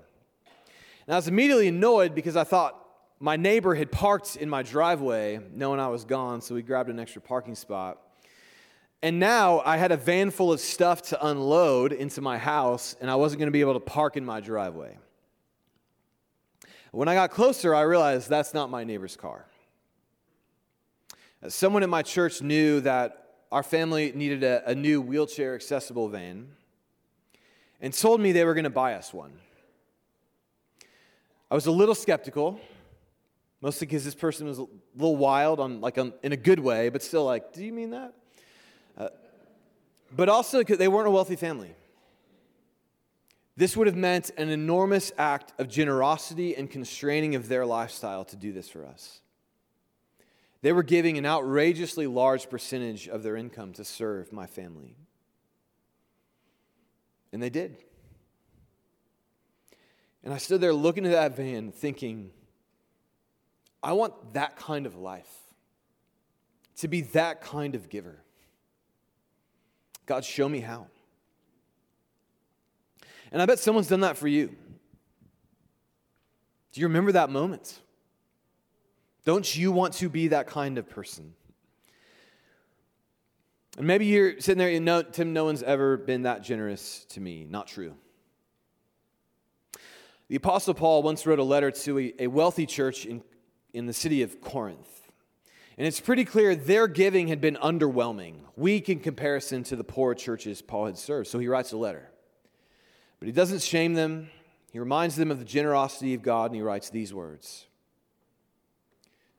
And 1.06 1.14
I 1.14 1.16
was 1.16 1.28
immediately 1.28 1.68
annoyed 1.68 2.14
because 2.14 2.36
I 2.36 2.44
thought 2.44 2.82
my 3.20 3.36
neighbor 3.36 3.74
had 3.74 3.92
parked 3.92 4.36
in 4.36 4.48
my 4.48 4.62
driveway 4.62 5.40
knowing 5.52 5.78
I 5.78 5.88
was 5.88 6.06
gone, 6.06 6.40
so 6.40 6.54
we 6.54 6.62
grabbed 6.62 6.88
an 6.88 6.98
extra 6.98 7.20
parking 7.20 7.54
spot. 7.54 8.00
And 9.02 9.18
now 9.20 9.60
I 9.64 9.76
had 9.76 9.92
a 9.92 9.96
van 9.96 10.30
full 10.30 10.52
of 10.52 10.60
stuff 10.60 11.02
to 11.02 11.26
unload 11.26 11.92
into 11.92 12.20
my 12.20 12.38
house, 12.38 12.96
and 13.00 13.10
I 13.10 13.14
wasn't 13.14 13.40
going 13.40 13.48
to 13.48 13.52
be 13.52 13.60
able 13.60 13.74
to 13.74 13.80
park 13.80 14.16
in 14.16 14.24
my 14.24 14.40
driveway. 14.40 14.96
When 16.92 17.08
I 17.08 17.14
got 17.14 17.30
closer, 17.30 17.74
I 17.74 17.82
realized 17.82 18.30
that's 18.30 18.54
not 18.54 18.70
my 18.70 18.84
neighbor's 18.84 19.16
car. 19.16 19.44
Uh, 21.42 21.50
someone 21.50 21.82
at 21.82 21.90
my 21.90 22.02
church 22.02 22.40
knew 22.40 22.80
that 22.80 23.34
our 23.52 23.62
family 23.62 24.12
needed 24.14 24.42
a, 24.42 24.70
a 24.70 24.74
new 24.74 25.02
wheelchair 25.02 25.54
accessible 25.54 26.08
van 26.08 26.48
and 27.80 27.92
told 27.92 28.20
me 28.20 28.32
they 28.32 28.44
were 28.44 28.54
going 28.54 28.64
to 28.64 28.70
buy 28.70 28.94
us 28.94 29.12
one. 29.12 29.32
I 31.50 31.54
was 31.54 31.66
a 31.66 31.70
little 31.70 31.94
skeptical, 31.94 32.58
mostly 33.60 33.86
because 33.86 34.04
this 34.04 34.14
person 34.14 34.46
was 34.46 34.58
a 34.58 34.66
little 34.96 35.16
wild 35.16 35.60
on 35.60 35.80
like 35.80 35.98
on, 35.98 36.14
in 36.22 36.32
a 36.32 36.36
good 36.36 36.58
way, 36.58 36.88
but 36.88 37.02
still 37.02 37.24
like, 37.24 37.52
do 37.52 37.64
you 37.64 37.72
mean 37.72 37.90
that? 37.90 38.14
But 40.16 40.30
also 40.30 40.58
because 40.58 40.78
they 40.78 40.88
weren't 40.88 41.08
a 41.08 41.10
wealthy 41.10 41.36
family. 41.36 41.74
This 43.54 43.76
would 43.76 43.86
have 43.86 43.96
meant 43.96 44.30
an 44.38 44.48
enormous 44.48 45.12
act 45.18 45.52
of 45.58 45.68
generosity 45.68 46.56
and 46.56 46.70
constraining 46.70 47.34
of 47.34 47.48
their 47.48 47.66
lifestyle 47.66 48.24
to 48.26 48.36
do 48.36 48.52
this 48.52 48.68
for 48.68 48.86
us. 48.86 49.20
They 50.62 50.72
were 50.72 50.82
giving 50.82 51.18
an 51.18 51.26
outrageously 51.26 52.06
large 52.06 52.48
percentage 52.48 53.08
of 53.08 53.22
their 53.22 53.36
income 53.36 53.74
to 53.74 53.84
serve 53.84 54.32
my 54.32 54.46
family. 54.46 54.96
And 57.32 57.42
they 57.42 57.50
did. 57.50 57.76
And 60.24 60.32
I 60.32 60.38
stood 60.38 60.60
there 60.60 60.72
looking 60.72 61.04
at 61.04 61.12
that 61.12 61.36
van 61.36 61.72
thinking, 61.72 62.30
I 63.82 63.92
want 63.92 64.32
that 64.32 64.56
kind 64.56 64.86
of 64.86 64.96
life, 64.96 65.30
to 66.78 66.88
be 66.88 67.02
that 67.02 67.42
kind 67.42 67.74
of 67.74 67.88
giver. 67.88 68.22
God, 70.06 70.24
show 70.24 70.48
me 70.48 70.60
how. 70.60 70.86
And 73.32 73.42
I 73.42 73.46
bet 73.46 73.58
someone's 73.58 73.88
done 73.88 74.00
that 74.00 74.16
for 74.16 74.28
you. 74.28 74.54
Do 76.72 76.80
you 76.80 76.86
remember 76.86 77.12
that 77.12 77.30
moment? 77.30 77.80
Don't 79.24 79.56
you 79.56 79.72
want 79.72 79.94
to 79.94 80.08
be 80.08 80.28
that 80.28 80.46
kind 80.46 80.78
of 80.78 80.88
person? 80.88 81.34
And 83.76 83.86
maybe 83.86 84.06
you're 84.06 84.40
sitting 84.40 84.58
there, 84.58 84.70
you 84.70 84.80
know, 84.80 85.02
Tim, 85.02 85.32
no 85.32 85.44
one's 85.44 85.62
ever 85.62 85.96
been 85.96 86.22
that 86.22 86.42
generous 86.42 87.04
to 87.10 87.20
me. 87.20 87.46
Not 87.48 87.66
true. 87.66 87.94
The 90.28 90.36
Apostle 90.36 90.74
Paul 90.74 91.02
once 91.02 91.26
wrote 91.26 91.38
a 91.38 91.44
letter 91.44 91.70
to 91.70 92.12
a, 92.18 92.26
wealthy 92.26 92.66
church 92.66 93.04
in, 93.04 93.22
in 93.72 93.86
the 93.86 93.92
city 93.92 94.22
of 94.22 94.40
Corinth. 94.40 95.05
And 95.78 95.86
it's 95.86 96.00
pretty 96.00 96.24
clear 96.24 96.54
their 96.54 96.88
giving 96.88 97.28
had 97.28 97.40
been 97.40 97.56
underwhelming, 97.56 98.36
weak 98.56 98.88
in 98.88 99.00
comparison 99.00 99.62
to 99.64 99.76
the 99.76 99.84
poor 99.84 100.14
churches 100.14 100.62
Paul 100.62 100.86
had 100.86 100.98
served. 100.98 101.28
So 101.28 101.38
he 101.38 101.48
writes 101.48 101.72
a 101.72 101.76
letter. 101.76 102.10
But 103.18 103.26
he 103.26 103.32
doesn't 103.32 103.62
shame 103.62 103.94
them, 103.94 104.30
he 104.72 104.78
reminds 104.78 105.16
them 105.16 105.30
of 105.30 105.38
the 105.38 105.44
generosity 105.44 106.14
of 106.14 106.22
God, 106.22 106.46
and 106.46 106.56
he 106.56 106.62
writes 106.62 106.90
these 106.90 107.12
words 107.12 107.66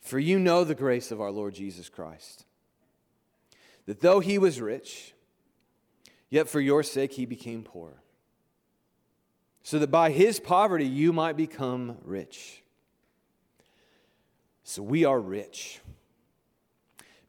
for 0.07 0.19
you 0.19 0.39
know 0.39 0.63
the 0.63 0.75
grace 0.75 1.11
of 1.11 1.19
our 1.19 1.31
Lord 1.31 1.53
Jesus 1.53 1.89
Christ, 1.89 2.45
that 3.85 3.99
though 3.99 4.19
he 4.19 4.38
was 4.38 4.61
rich, 4.61 5.13
yet 6.29 6.47
for 6.47 6.61
your 6.61 6.81
sake 6.81 7.13
he 7.13 7.25
became 7.25 7.63
poor, 7.63 8.01
so 9.63 9.79
that 9.79 9.91
by 9.91 10.11
his 10.11 10.39
poverty 10.39 10.85
you 10.85 11.11
might 11.11 11.35
become 11.35 11.97
rich. 12.03 12.63
So 14.63 14.81
we 14.81 15.03
are 15.03 15.19
rich. 15.19 15.81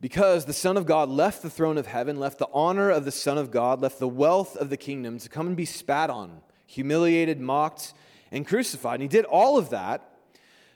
Because 0.01 0.44
the 0.44 0.53
Son 0.53 0.76
of 0.76 0.86
God 0.86 1.09
left 1.09 1.42
the 1.42 1.51
throne 1.51 1.76
of 1.76 1.86
heaven, 1.86 2.20
left 2.20 2.38
the 2.38 2.49
honor 2.53 2.90
of 2.90 3.05
the 3.05 3.11
Son 3.11 3.36
of 3.36 3.51
God, 3.51 3.80
left 3.80 3.99
the 3.99 4.09
wealth 4.09 4.57
of 4.57 4.70
the 4.70 4.76
kingdom 4.76 5.18
to 5.18 5.28
come 5.28 5.49
and 5.49 5.57
be 5.57 5.64
spat 5.64 6.09
on, 6.09 6.40
humiliated, 6.66 7.40
mocked, 7.40 7.94
and 8.30 8.46
crucified. 8.46 8.94
And 8.94 9.03
he 9.03 9.09
did 9.09 9.24
all 9.24 9.59
of 9.59 9.70
that 9.70 10.09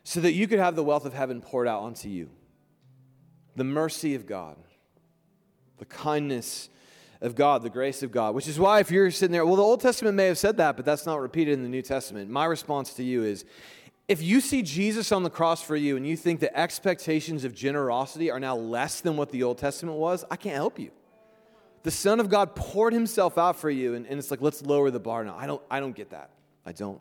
so 0.02 0.20
that 0.20 0.32
you 0.32 0.48
could 0.48 0.58
have 0.58 0.74
the 0.74 0.82
wealth 0.82 1.04
of 1.04 1.14
heaven 1.14 1.40
poured 1.40 1.68
out 1.68 1.82
onto 1.82 2.08
you. 2.08 2.30
The 3.54 3.64
mercy 3.64 4.16
of 4.16 4.26
God, 4.26 4.56
the 5.78 5.84
kindness 5.84 6.68
of 7.20 7.36
God, 7.36 7.62
the 7.62 7.70
grace 7.70 8.02
of 8.02 8.10
God, 8.10 8.34
which 8.34 8.48
is 8.48 8.58
why 8.58 8.80
if 8.80 8.90
you're 8.90 9.10
sitting 9.12 9.32
there, 9.32 9.46
well, 9.46 9.54
the 9.54 9.62
Old 9.62 9.80
Testament 9.80 10.16
may 10.16 10.26
have 10.26 10.38
said 10.38 10.56
that, 10.56 10.74
but 10.74 10.84
that's 10.84 11.06
not 11.06 11.20
repeated 11.20 11.52
in 11.52 11.62
the 11.62 11.68
New 11.68 11.82
Testament. 11.82 12.28
My 12.28 12.46
response 12.46 12.94
to 12.94 13.04
you 13.04 13.22
is 13.22 13.44
if 14.08 14.20
you 14.22 14.40
see 14.40 14.62
Jesus 14.62 15.12
on 15.12 15.22
the 15.22 15.30
cross 15.30 15.62
for 15.62 15.76
you 15.76 15.96
and 15.96 16.06
you 16.06 16.16
think 16.16 16.40
the 16.40 16.56
expectations 16.56 17.44
of 17.44 17.54
generosity 17.54 18.30
are 18.30 18.40
now 18.40 18.56
less 18.56 19.00
than 19.00 19.16
what 19.16 19.30
the 19.30 19.42
Old 19.42 19.58
Testament 19.58 19.98
was, 19.98 20.24
I 20.30 20.36
can't 20.36 20.56
help 20.56 20.78
you. 20.78 20.90
The 21.82 21.90
Son 21.90 22.20
of 22.20 22.28
God 22.28 22.54
poured 22.54 22.92
himself 22.92 23.38
out 23.38 23.56
for 23.56 23.70
you, 23.70 23.94
and, 23.94 24.06
and 24.06 24.18
it's 24.18 24.30
like, 24.30 24.40
let's 24.40 24.62
lower 24.62 24.90
the 24.90 25.00
bar 25.00 25.24
now. 25.24 25.36
I 25.36 25.46
don't, 25.46 25.62
I 25.70 25.80
don't 25.80 25.96
get 25.96 26.10
that. 26.10 26.30
I 26.64 26.72
don't. 26.72 27.00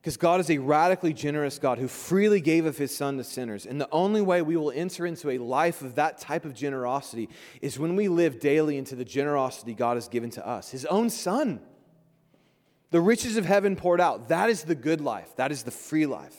Because 0.00 0.16
God 0.16 0.40
is 0.40 0.50
a 0.50 0.58
radically 0.58 1.12
generous 1.12 1.58
God 1.58 1.78
who 1.78 1.86
freely 1.86 2.40
gave 2.40 2.64
of 2.64 2.78
his 2.78 2.96
son 2.96 3.18
to 3.18 3.24
sinners. 3.24 3.66
And 3.66 3.78
the 3.78 3.88
only 3.92 4.22
way 4.22 4.40
we 4.40 4.56
will 4.56 4.70
enter 4.70 5.04
into 5.04 5.30
a 5.30 5.38
life 5.38 5.82
of 5.82 5.96
that 5.96 6.18
type 6.18 6.46
of 6.46 6.54
generosity 6.54 7.28
is 7.60 7.78
when 7.78 7.96
we 7.96 8.08
live 8.08 8.40
daily 8.40 8.78
into 8.78 8.96
the 8.96 9.04
generosity 9.04 9.74
God 9.74 9.96
has 9.96 10.08
given 10.08 10.30
to 10.30 10.46
us, 10.46 10.70
his 10.70 10.86
own 10.86 11.10
son. 11.10 11.60
The 12.90 13.00
riches 13.00 13.36
of 13.36 13.44
heaven 13.46 13.76
poured 13.76 14.00
out. 14.00 14.28
That 14.28 14.50
is 14.50 14.64
the 14.64 14.74
good 14.74 15.00
life, 15.00 15.36
that 15.36 15.52
is 15.52 15.62
the 15.62 15.70
free 15.70 16.06
life. 16.06 16.36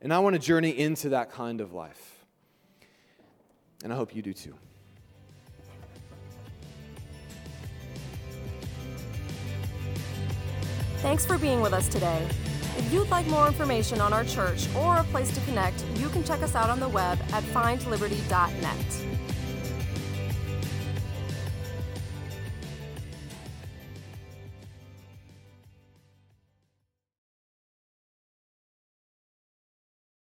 And 0.00 0.12
I 0.12 0.18
want 0.18 0.34
to 0.34 0.40
journey 0.40 0.76
into 0.76 1.10
that 1.10 1.30
kind 1.30 1.60
of 1.60 1.72
life. 1.72 2.24
And 3.84 3.92
I 3.92 3.96
hope 3.96 4.14
you 4.14 4.22
do 4.22 4.32
too. 4.32 4.54
Thanks 10.98 11.26
for 11.26 11.36
being 11.36 11.60
with 11.60 11.72
us 11.72 11.88
today. 11.88 12.28
If 12.78 12.92
you'd 12.92 13.10
like 13.10 13.26
more 13.26 13.46
information 13.46 14.00
on 14.00 14.12
our 14.12 14.24
church 14.24 14.66
or 14.76 14.98
a 14.98 15.04
place 15.04 15.32
to 15.34 15.40
connect, 15.42 15.84
you 15.96 16.08
can 16.08 16.24
check 16.24 16.42
us 16.42 16.54
out 16.54 16.70
on 16.70 16.80
the 16.80 16.88
web 16.88 17.18
at 17.32 17.42
findliberty.net. 17.44 19.21